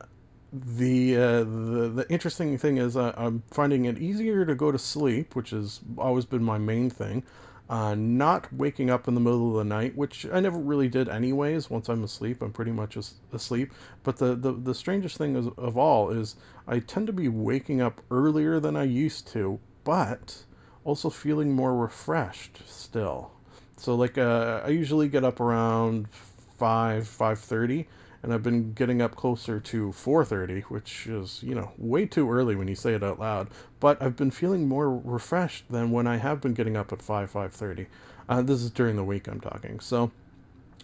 the, 0.50 1.16
uh, 1.16 1.38
the 1.40 1.92
the 1.94 2.06
interesting 2.08 2.56
thing 2.56 2.78
is 2.78 2.96
uh, 2.96 3.12
I'm 3.16 3.42
finding 3.50 3.84
it 3.84 3.98
easier 3.98 4.46
to 4.46 4.54
go 4.54 4.72
to 4.72 4.78
sleep, 4.78 5.36
which 5.36 5.50
has 5.50 5.80
always 5.98 6.24
been 6.24 6.42
my 6.42 6.56
main 6.56 6.88
thing. 6.88 7.22
Uh, 7.68 7.94
not 7.94 8.50
waking 8.50 8.88
up 8.88 9.08
in 9.08 9.14
the 9.14 9.20
middle 9.20 9.50
of 9.50 9.56
the 9.56 9.64
night, 9.64 9.94
which 9.94 10.26
I 10.32 10.40
never 10.40 10.58
really 10.58 10.88
did 10.88 11.06
anyways. 11.08 11.68
Once 11.68 11.90
I'm 11.90 12.02
asleep, 12.02 12.40
I'm 12.40 12.52
pretty 12.52 12.72
much 12.72 12.96
as- 12.96 13.16
asleep. 13.30 13.74
But 14.02 14.16
the, 14.16 14.34
the, 14.34 14.52
the 14.52 14.74
strangest 14.74 15.18
thing 15.18 15.36
is, 15.36 15.48
of 15.58 15.76
all 15.76 16.08
is 16.08 16.36
I 16.66 16.78
tend 16.78 17.06
to 17.08 17.12
be 17.12 17.28
waking 17.28 17.82
up 17.82 18.00
earlier 18.10 18.58
than 18.58 18.74
I 18.74 18.84
used 18.84 19.28
to, 19.32 19.60
but 19.84 20.44
also 20.84 21.10
feeling 21.10 21.52
more 21.52 21.76
refreshed 21.76 22.60
still. 22.66 23.32
So 23.76 23.94
like 23.94 24.16
uh, 24.16 24.62
I 24.64 24.68
usually 24.68 25.08
get 25.08 25.22
up 25.22 25.38
around 25.38 26.08
five 26.56 27.06
five 27.06 27.38
thirty, 27.38 27.86
and 28.22 28.32
I've 28.32 28.42
been 28.42 28.72
getting 28.72 29.00
up 29.00 29.14
closer 29.16 29.60
to 29.60 29.92
four 29.92 30.24
thirty, 30.24 30.60
which 30.62 31.06
is 31.06 31.42
you 31.42 31.54
know 31.54 31.72
way 31.78 32.06
too 32.06 32.30
early 32.30 32.56
when 32.56 32.68
you 32.68 32.74
say 32.74 32.94
it 32.94 33.02
out 33.02 33.18
loud. 33.20 33.48
But 33.80 34.00
I've 34.02 34.16
been 34.16 34.30
feeling 34.30 34.68
more 34.68 34.90
refreshed 34.96 35.64
than 35.70 35.90
when 35.90 36.06
I 36.06 36.16
have 36.16 36.40
been 36.40 36.54
getting 36.54 36.76
up 36.76 36.92
at 36.92 37.02
five 37.02 37.30
five 37.30 37.52
thirty. 37.52 37.86
Uh, 38.28 38.42
this 38.42 38.62
is 38.62 38.70
during 38.70 38.96
the 38.96 39.04
week 39.04 39.28
I'm 39.28 39.40
talking. 39.40 39.80
So 39.80 40.10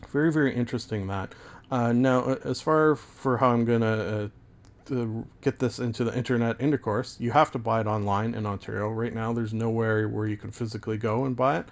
very 0.09 0.33
very 0.33 0.55
interesting 0.55 1.07
that. 1.09 1.35
Uh, 1.70 1.92
now 1.92 2.35
as 2.44 2.61
far 2.61 2.94
for 2.94 3.38
how 3.38 3.49
I'm 3.51 3.64
gonna 3.64 3.87
uh, 3.87 4.29
to 4.87 5.27
get 5.40 5.59
this 5.59 5.79
into 5.79 6.05
the 6.05 6.16
internet 6.16 6.61
intercourse, 6.61 7.16
you 7.20 7.31
have 7.31 7.51
to 7.53 7.59
buy 7.59 7.81
it 7.81 7.87
online 7.87 8.35
in 8.35 8.47
Ontario. 8.47 8.88
Right 8.90 9.14
now, 9.14 9.33
there's 9.33 9.55
nowhere 9.55 10.09
where 10.09 10.27
you 10.27 10.37
can 10.37 10.51
physically 10.51 10.99
go 10.99 11.25
and 11.25 11.37
buy 11.37 11.59
it, 11.59 11.66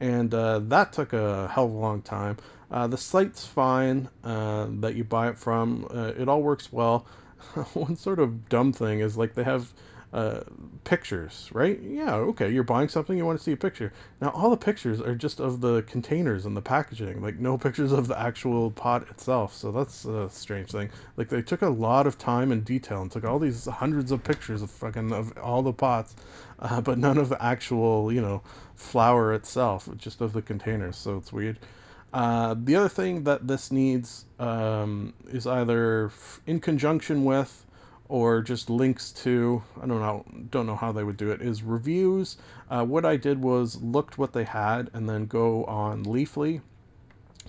and 0.00 0.32
uh, 0.34 0.60
that 0.60 0.92
took 0.92 1.12
a 1.12 1.48
hell 1.48 1.64
of 1.64 1.72
a 1.72 1.76
long 1.76 2.02
time. 2.02 2.36
Uh, 2.70 2.86
the 2.86 2.98
site's 2.98 3.46
fine 3.46 4.08
uh, 4.24 4.66
that 4.80 4.94
you 4.94 5.04
buy 5.04 5.28
it 5.28 5.38
from. 5.38 5.86
Uh, 5.90 6.12
it 6.18 6.28
all 6.28 6.42
works 6.42 6.72
well. 6.72 7.06
One 7.74 7.96
sort 7.96 8.18
of 8.18 8.48
dumb 8.48 8.72
thing 8.72 9.00
is 9.00 9.16
like 9.16 9.34
they 9.34 9.44
have 9.44 9.72
uh, 10.12 10.40
pictures, 10.84 11.50
right? 11.52 11.78
Yeah, 11.82 12.14
okay, 12.14 12.50
you're 12.50 12.62
buying 12.62 12.88
something, 12.88 13.16
you 13.18 13.26
want 13.26 13.38
to 13.38 13.44
see 13.44 13.52
a 13.52 13.56
picture. 13.56 13.92
Now, 14.20 14.30
all 14.30 14.50
the 14.50 14.56
pictures 14.56 15.00
are 15.00 15.14
just 15.14 15.38
of 15.38 15.60
the 15.60 15.82
containers 15.82 16.46
and 16.46 16.56
the 16.56 16.62
packaging, 16.62 17.20
like 17.20 17.38
no 17.38 17.58
pictures 17.66 17.92
of 17.92 18.08
the 18.08 18.18
actual 18.18 18.70
pot 18.70 19.08
itself. 19.10 19.54
So 19.54 19.70
that's 19.70 20.04
a 20.06 20.30
strange 20.30 20.70
thing. 20.70 20.90
Like 21.16 21.28
they 21.28 21.42
took 21.42 21.62
a 21.62 21.68
lot 21.68 22.06
of 22.06 22.18
time 22.18 22.52
and 22.52 22.64
detail 22.64 23.02
and 23.02 23.10
took 23.10 23.24
all 23.24 23.38
these 23.38 23.66
hundreds 23.66 24.10
of 24.10 24.24
pictures 24.24 24.62
of 24.62 24.70
fucking 24.70 25.12
of 25.12 25.36
all 25.38 25.62
the 25.62 25.72
pots, 25.72 26.16
uh, 26.58 26.80
but 26.80 26.98
none 26.98 27.18
of 27.18 27.28
the 27.28 27.42
actual, 27.42 28.12
you 28.12 28.22
know, 28.22 28.42
flour 28.74 29.34
itself, 29.34 29.88
just 29.96 30.20
of 30.20 30.32
the 30.32 30.42
containers. 30.42 30.96
So 30.96 31.16
it's 31.16 31.32
weird. 31.32 31.58
Uh, 32.12 32.54
the 32.58 32.74
other 32.74 32.88
thing 32.88 33.24
that 33.24 33.46
this 33.46 33.70
needs 33.70 34.24
um, 34.38 35.12
is 35.28 35.46
either 35.46 36.06
f- 36.06 36.40
in 36.46 36.58
conjunction 36.58 37.24
with 37.24 37.66
or 38.08 38.40
just 38.40 38.70
links 38.70 39.12
to 39.12 39.62
I 39.80 39.86
don't 39.86 40.00
know 40.00 40.24
don't 40.50 40.66
know 40.66 40.76
how 40.76 40.92
they 40.92 41.04
would 41.04 41.16
do 41.16 41.30
it 41.30 41.42
is 41.42 41.62
reviews. 41.62 42.38
Uh, 42.70 42.84
what 42.84 43.04
I 43.04 43.16
did 43.16 43.42
was 43.42 43.80
looked 43.82 44.18
what 44.18 44.32
they 44.32 44.44
had 44.44 44.90
and 44.92 45.08
then 45.08 45.26
go 45.26 45.64
on 45.64 46.04
Leafly, 46.04 46.62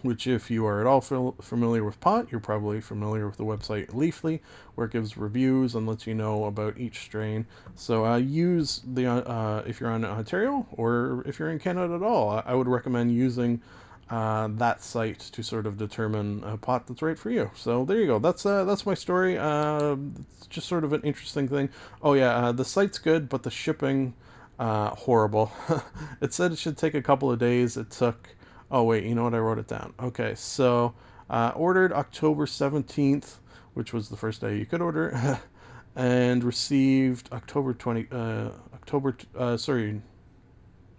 which 0.01 0.27
if 0.27 0.51
you 0.51 0.65
are 0.65 0.81
at 0.81 0.87
all 0.87 1.01
familiar 1.01 1.83
with 1.83 1.99
pot, 1.99 2.27
you're 2.31 2.41
probably 2.41 2.81
familiar 2.81 3.27
with 3.27 3.37
the 3.37 3.45
website 3.45 3.87
Leafly, 3.91 4.39
where 4.75 4.87
it 4.87 4.93
gives 4.93 5.17
reviews 5.17 5.75
and 5.75 5.87
lets 5.87 6.05
you 6.05 6.13
know 6.13 6.45
about 6.45 6.77
each 6.77 6.99
strain. 6.99 7.45
So 7.75 8.05
uh, 8.05 8.17
use 8.17 8.81
the 8.85 9.07
uh, 9.07 9.63
if 9.65 9.79
you're 9.79 9.91
on 9.91 10.03
Ontario 10.03 10.67
or 10.71 11.23
if 11.25 11.39
you're 11.39 11.49
in 11.49 11.59
Canada 11.59 11.95
at 11.95 12.03
all, 12.03 12.43
I 12.45 12.53
would 12.53 12.67
recommend 12.67 13.13
using 13.13 13.61
uh, 14.09 14.47
that 14.53 14.81
site 14.81 15.19
to 15.19 15.43
sort 15.43 15.67
of 15.67 15.77
determine 15.77 16.43
a 16.43 16.57
pot 16.57 16.87
that's 16.87 17.01
right 17.01 17.17
for 17.17 17.29
you. 17.29 17.51
So 17.55 17.85
there 17.85 17.99
you 17.99 18.07
go. 18.07 18.19
That's 18.19 18.45
uh, 18.45 18.63
that's 18.63 18.85
my 18.85 18.95
story. 18.95 19.37
Uh, 19.37 19.97
it's 20.37 20.47
just 20.47 20.67
sort 20.67 20.83
of 20.83 20.93
an 20.93 21.01
interesting 21.03 21.47
thing. 21.47 21.69
Oh 22.01 22.13
yeah, 22.13 22.35
uh, 22.35 22.51
the 22.51 22.65
site's 22.65 22.97
good, 22.97 23.29
but 23.29 23.43
the 23.43 23.51
shipping 23.51 24.15
uh, 24.57 24.89
horrible. 24.95 25.51
it 26.21 26.33
said 26.33 26.51
it 26.51 26.57
should 26.57 26.77
take 26.77 26.95
a 26.95 27.01
couple 27.01 27.31
of 27.31 27.39
days. 27.39 27.77
It 27.77 27.91
took. 27.91 28.35
Oh 28.71 28.83
wait, 28.83 29.03
you 29.03 29.13
know 29.13 29.23
what? 29.23 29.35
I 29.35 29.39
wrote 29.39 29.59
it 29.59 29.67
down. 29.67 29.93
Okay, 29.99 30.33
so 30.35 30.95
uh, 31.29 31.51
ordered 31.55 31.93
October 31.93 32.47
seventeenth, 32.47 33.39
which 33.75 33.93
was 33.93 34.09
the 34.09 34.17
first 34.17 34.41
day 34.41 34.57
you 34.57 34.65
could 34.65 34.81
order, 34.81 35.39
and 35.95 36.43
received 36.43 37.29
October 37.31 37.73
twenty. 37.75 38.07
October. 38.73 39.15
Sorry. 39.57 40.01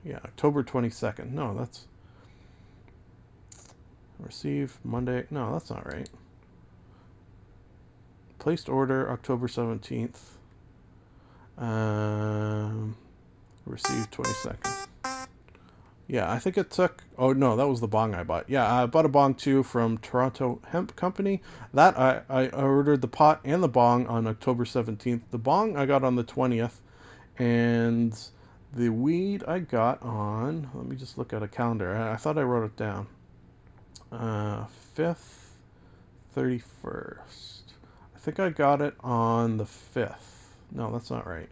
Yeah, 0.04 0.18
October 0.24 0.62
twenty 0.62 0.90
second. 0.90 1.34
No, 1.34 1.56
that's 1.58 1.86
Receive 4.22 4.78
Monday. 4.84 5.26
No, 5.30 5.52
that's 5.52 5.70
not 5.70 5.86
right. 5.86 6.08
Placed 8.38 8.68
order 8.68 9.10
October 9.10 9.48
17th. 9.48 10.18
Um, 11.58 12.96
received 13.66 14.12
22nd. 14.12 15.26
Yeah, 16.06 16.30
I 16.30 16.38
think 16.40 16.58
it 16.58 16.70
took. 16.70 17.04
Oh 17.16 17.32
no, 17.32 17.54
that 17.54 17.68
was 17.68 17.80
the 17.80 17.86
bong 17.86 18.14
I 18.14 18.24
bought. 18.24 18.50
Yeah, 18.50 18.72
I 18.72 18.86
bought 18.86 19.04
a 19.04 19.08
bong 19.08 19.34
too 19.34 19.62
from 19.62 19.98
Toronto 19.98 20.60
Hemp 20.68 20.96
Company. 20.96 21.40
That 21.72 21.96
I, 21.96 22.22
I 22.28 22.48
ordered 22.48 23.00
the 23.00 23.08
pot 23.08 23.40
and 23.44 23.62
the 23.62 23.68
bong 23.68 24.06
on 24.08 24.26
October 24.26 24.64
17th. 24.64 25.22
The 25.30 25.38
bong 25.38 25.76
I 25.76 25.86
got 25.86 26.02
on 26.02 26.16
the 26.16 26.24
20th. 26.24 26.80
And 27.38 28.18
the 28.72 28.88
weed 28.88 29.44
I 29.46 29.60
got 29.60 30.02
on. 30.02 30.68
Let 30.74 30.86
me 30.86 30.96
just 30.96 31.16
look 31.16 31.32
at 31.32 31.42
a 31.42 31.48
calendar. 31.48 31.94
I, 31.94 32.14
I 32.14 32.16
thought 32.16 32.38
I 32.38 32.42
wrote 32.42 32.64
it 32.64 32.76
down 32.76 33.06
uh, 34.12 34.64
5th, 34.96 35.48
31st. 36.36 37.62
I 38.14 38.18
think 38.18 38.40
I 38.40 38.50
got 38.50 38.80
it 38.80 38.94
on 39.00 39.56
the 39.56 39.64
5th. 39.64 40.16
No, 40.72 40.92
that's 40.92 41.10
not 41.10 41.26
right. 41.26 41.48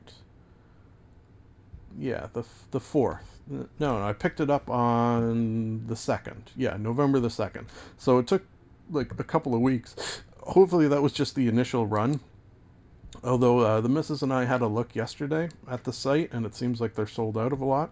Yeah, 1.98 2.28
the, 2.32 2.44
the 2.70 2.80
4th. 2.80 3.20
No, 3.48 3.66
no, 3.78 4.02
I 4.02 4.12
picked 4.12 4.40
it 4.40 4.50
up 4.50 4.68
on 4.68 5.86
the 5.86 5.94
2nd. 5.94 6.42
Yeah, 6.56 6.76
November 6.78 7.18
the 7.20 7.28
2nd. 7.28 7.64
So 7.96 8.18
it 8.18 8.26
took 8.26 8.44
like 8.90 9.18
a 9.18 9.24
couple 9.24 9.54
of 9.54 9.60
weeks. 9.60 10.22
Hopefully 10.40 10.88
that 10.88 11.02
was 11.02 11.12
just 11.12 11.34
the 11.34 11.48
initial 11.48 11.86
run. 11.86 12.20
Although 13.24 13.60
uh, 13.60 13.80
the 13.80 13.88
missus 13.88 14.22
and 14.22 14.32
I 14.32 14.44
had 14.44 14.60
a 14.60 14.66
look 14.66 14.94
yesterday 14.94 15.48
at 15.68 15.84
the 15.84 15.92
site, 15.92 16.32
and 16.32 16.46
it 16.46 16.54
seems 16.54 16.80
like 16.80 16.94
they're 16.94 17.06
sold 17.06 17.36
out 17.36 17.52
of 17.52 17.60
a 17.60 17.64
lot. 17.64 17.90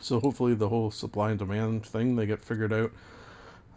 So 0.00 0.20
hopefully 0.20 0.54
the 0.54 0.68
whole 0.68 0.90
supply 0.90 1.30
and 1.30 1.38
demand 1.38 1.84
thing 1.84 2.14
they 2.14 2.26
get 2.26 2.44
figured 2.44 2.72
out 2.72 2.92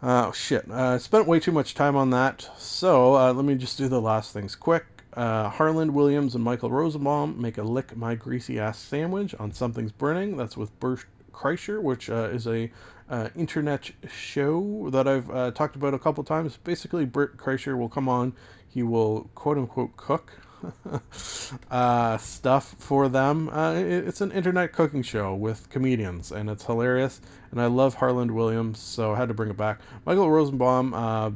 Oh, 0.04 0.32
shit. 0.32 0.64
I 0.68 0.94
uh, 0.94 0.98
spent 0.98 1.28
way 1.28 1.38
too 1.38 1.52
much 1.52 1.74
time 1.74 1.94
on 1.94 2.10
that. 2.10 2.50
So 2.58 3.14
uh, 3.14 3.32
let 3.32 3.44
me 3.44 3.54
just 3.54 3.78
do 3.78 3.86
the 3.86 4.00
last 4.00 4.32
things 4.32 4.56
quick. 4.56 4.84
Uh, 5.12 5.48
Harland 5.48 5.94
Williams 5.94 6.34
and 6.34 6.42
Michael 6.42 6.72
Rosenbaum 6.72 7.40
make 7.40 7.56
a 7.56 7.62
lick 7.62 7.96
my 7.96 8.16
greasy 8.16 8.58
ass 8.58 8.80
sandwich 8.80 9.32
on 9.38 9.52
Something's 9.52 9.92
Burning. 9.92 10.36
That's 10.36 10.56
with 10.56 10.76
Bert 10.80 11.04
Kreischer, 11.32 11.80
which 11.80 12.10
uh, 12.10 12.30
is 12.32 12.48
a 12.48 12.68
uh, 13.08 13.28
internet 13.36 13.92
show 14.08 14.90
that 14.90 15.06
I've 15.06 15.30
uh, 15.30 15.52
talked 15.52 15.76
about 15.76 15.94
a 15.94 16.00
couple 16.00 16.24
times. 16.24 16.56
Basically, 16.56 17.04
Bert 17.04 17.36
Kreischer 17.36 17.78
will 17.78 17.88
come 17.88 18.08
on. 18.08 18.32
He 18.68 18.82
will 18.82 19.30
quote 19.36 19.56
unquote 19.56 19.96
cook 19.96 20.32
uh, 21.70 22.16
stuff 22.18 22.74
for 22.78 23.08
them. 23.08 23.48
Uh, 23.48 23.74
it, 23.74 24.08
it's 24.08 24.20
an 24.20 24.32
internet 24.32 24.72
cooking 24.72 25.02
show 25.02 25.34
with 25.34 25.68
comedians, 25.70 26.32
and 26.32 26.50
it's 26.50 26.64
hilarious. 26.64 27.20
And 27.50 27.60
I 27.60 27.66
love 27.66 27.94
Harland 27.94 28.30
Williams, 28.30 28.78
so 28.78 29.12
I 29.12 29.16
had 29.16 29.28
to 29.28 29.34
bring 29.34 29.50
it 29.50 29.56
back. 29.56 29.80
Michael 30.06 30.30
Rosenbaum, 30.30 30.94
uh, 30.94 31.30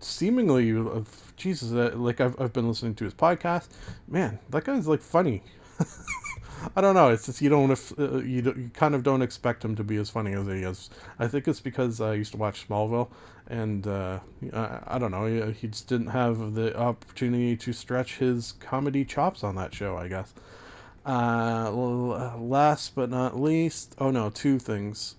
seemingly, 0.00 0.76
uh, 0.76 1.02
Jesus, 1.36 1.72
uh, 1.72 1.96
like 1.96 2.20
I've, 2.20 2.40
I've 2.40 2.52
been 2.52 2.68
listening 2.68 2.94
to 2.96 3.04
his 3.04 3.14
podcast. 3.14 3.68
Man, 4.08 4.38
that 4.50 4.64
guy's 4.64 4.88
like 4.88 5.00
funny. 5.00 5.42
I 6.78 6.80
don't 6.80 6.94
know. 6.94 7.08
It's 7.08 7.26
just 7.26 7.42
you 7.42 7.48
don't 7.48 7.72
uh, 7.98 8.18
you, 8.18 8.40
don't, 8.40 8.56
you 8.56 8.70
kind 8.72 8.94
of 8.94 9.02
don't 9.02 9.20
expect 9.20 9.64
him 9.64 9.74
to 9.74 9.82
be 9.82 9.96
as 9.96 10.10
funny 10.10 10.34
as 10.34 10.46
he 10.46 10.62
is. 10.62 10.90
I 11.18 11.26
think 11.26 11.48
it's 11.48 11.58
because 11.58 12.00
I 12.00 12.14
used 12.14 12.30
to 12.30 12.38
watch 12.38 12.68
Smallville, 12.68 13.08
and 13.48 13.84
uh, 13.84 14.20
I, 14.52 14.78
I, 14.86 14.98
don't 15.00 15.10
know. 15.10 15.26
He, 15.26 15.52
he, 15.54 15.66
just 15.66 15.88
didn't 15.88 16.06
have 16.06 16.54
the 16.54 16.78
opportunity 16.78 17.56
to 17.56 17.72
stretch 17.72 18.18
his 18.18 18.52
comedy 18.60 19.04
chops 19.04 19.42
on 19.42 19.56
that 19.56 19.74
show. 19.74 19.96
I 19.96 20.06
guess. 20.06 20.32
Uh, 21.04 21.72
last 22.38 22.94
but 22.94 23.10
not 23.10 23.40
least, 23.40 23.96
oh 23.98 24.12
no, 24.12 24.30
two 24.30 24.60
things. 24.60 25.16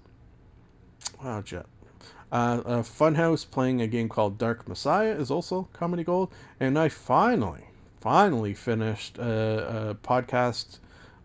Wow, 1.21 1.41
Jet. 1.41 1.65
Uh, 2.31 2.61
uh, 2.65 2.83
Funhaus 2.83 3.43
playing 3.43 3.81
a 3.81 3.87
game 3.87 4.07
called 4.07 4.37
Dark 4.37 4.65
Messiah 4.65 5.11
is 5.11 5.29
also 5.29 5.67
comedy 5.73 6.05
gold, 6.05 6.31
and 6.57 6.79
I 6.79 6.87
finally, 6.87 7.65
finally 7.99 8.53
finished 8.53 9.17
a, 9.17 9.89
a 9.89 9.95
podcast 9.95 10.79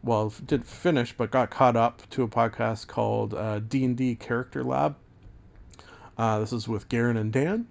well, 0.05 0.33
didn't 0.45 0.67
finish, 0.67 1.13
but 1.17 1.31
got 1.31 1.51
caught 1.51 1.77
up 1.77 2.03
to 2.11 2.23
a 2.23 2.29
podcast 2.29 2.87
called 2.87 3.35
uh, 3.35 3.61
D&D 3.61 4.17
Character 4.17 4.63
Lab. 4.63 4.97
Uh, 6.17 6.39
this 6.39 6.53
is 6.53 6.69
with 6.69 6.89
Garen 6.89 7.17
and 7.17 7.33
Dan. 7.33 7.67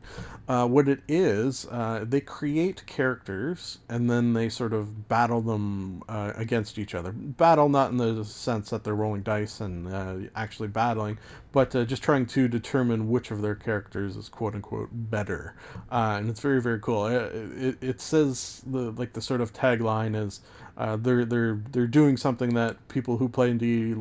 Uh, 0.50 0.68
what 0.68 0.90
it 0.90 1.00
is, 1.08 1.66
uh, 1.72 2.04
they 2.06 2.20
create 2.20 2.86
characters 2.86 3.78
and 3.88 4.10
then 4.10 4.34
they 4.34 4.50
sort 4.50 4.74
of 4.74 5.08
battle 5.08 5.40
them 5.40 6.04
uh, 6.10 6.34
against 6.36 6.78
each 6.78 6.94
other. 6.94 7.14
Battle 7.14 7.70
not 7.70 7.92
in 7.92 7.98
the 7.98 8.26
sense 8.26 8.70
that 8.72 8.84
they're 8.84 8.96
rolling 8.96 9.22
dice 9.22 9.62
and 9.62 9.88
uh, 9.88 10.30
actually 10.36 10.68
battling, 10.68 11.18
but 11.54 11.74
uh, 11.74 11.86
just 11.86 12.04
trying 12.04 12.26
to 12.26 12.50
determine 12.50 13.10
which 13.10 13.32
of 13.32 13.42
their 13.42 13.56
characters 13.56 14.18
is 14.18 14.28
quote 14.28 14.56
unquote 14.56 14.90
better. 14.92 15.56
and 15.90 16.30
it's 16.30 16.42
very 16.42 16.62
very 16.62 16.80
cool. 16.82 17.08
It, 17.08 17.34
it, 17.56 17.78
it, 17.82 18.02
says 18.02 18.62
the 18.66 18.92
like 18.92 19.14
the 19.14 19.22
sort 19.22 19.40
of 19.40 19.54
tagline 19.54 20.14
is 20.14 20.42
they're 20.78 21.26
they're 21.26 21.62
they're 21.72 21.88
doing 21.88 22.18
something 22.18 22.54
that 22.56 22.88
people 22.88 23.18
who 23.18 23.30
play 23.30 23.50
in 23.50 23.58
D 23.58 23.96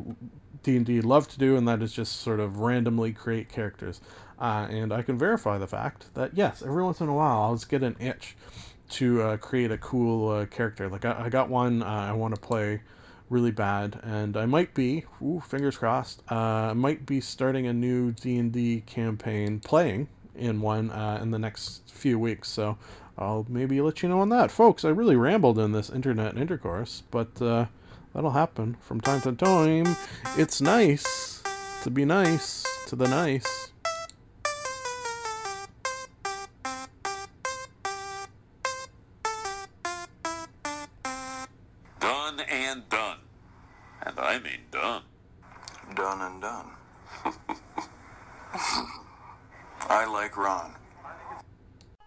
D&D 0.63 1.01
love 1.01 1.29
to 1.29 1.39
do, 1.39 1.57
and 1.57 1.67
that 1.69 1.83
is 1.83 1.93
just 1.93 2.21
sort 2.21 2.41
of 2.41 2.59
randomly 2.59 3.13
create 3.13 3.49
characters. 3.49 4.01
Uh, 4.39 4.67
and 4.71 4.93
I 4.93 5.03
can 5.03 5.19
verify 5.19 5.59
the 5.59 5.67
fact 5.67 6.13
that 6.15 6.33
yes, 6.35 6.63
every 6.63 6.83
once 6.83 7.01
in 7.01 7.09
a 7.09 7.15
while 7.15 7.43
I'll 7.43 7.55
just 7.55 7.69
get 7.69 7.83
an 7.83 7.97
itch 8.01 8.37
to 8.91 9.23
uh, 9.23 9.37
create 9.37 9.71
a 9.71 9.79
cool 9.79 10.29
uh, 10.29 10.47
character. 10.47 10.89
Like 10.89 11.05
I, 11.05 11.25
I 11.25 11.29
got 11.29 11.49
one 11.49 11.83
uh, 11.83 11.87
I 11.87 12.13
want 12.13 12.35
to 12.35 12.41
play 12.41 12.83
really 13.31 13.51
bad, 13.51 13.99
and 14.03 14.37
I 14.37 14.45
might 14.45 14.75
be, 14.75 15.05
ooh, 15.23 15.41
fingers 15.41 15.79
crossed, 15.79 16.23
uh, 16.31 16.35
I 16.35 16.73
might 16.75 17.07
be 17.07 17.21
starting 17.21 17.67
a 17.67 17.73
new 17.73 18.13
D&D 18.13 18.83
campaign, 18.85 19.59
playing 19.61 20.09
in 20.35 20.61
one 20.61 20.91
uh, 20.91 21.19
in 21.23 21.31
the 21.31 21.39
next 21.39 21.91
few 21.91 22.19
weeks. 22.19 22.51
So 22.51 22.77
I'll 23.19 23.47
maybe 23.49 23.81
let 23.81 24.03
you 24.03 24.09
know 24.09 24.21
on 24.21 24.31
that, 24.31 24.51
folks. 24.51 24.85
I 24.85 24.89
really 24.89 25.17
rambled 25.17 25.59
in 25.59 25.73
this 25.73 25.91
internet 25.91 26.37
intercourse, 26.37 27.03
but 27.11 27.41
uh, 27.43 27.67
that'll 28.15 28.31
happen 28.31 28.77
from 28.81 29.01
time 29.01 29.21
to 29.23 29.33
time. 29.33 29.97
It's 30.37 30.61
nice 30.61 31.43
to 31.83 31.91
be 31.91 32.05
nice 32.05 32.65
to 32.87 32.97
the 32.97 33.09
nice. 33.09 33.72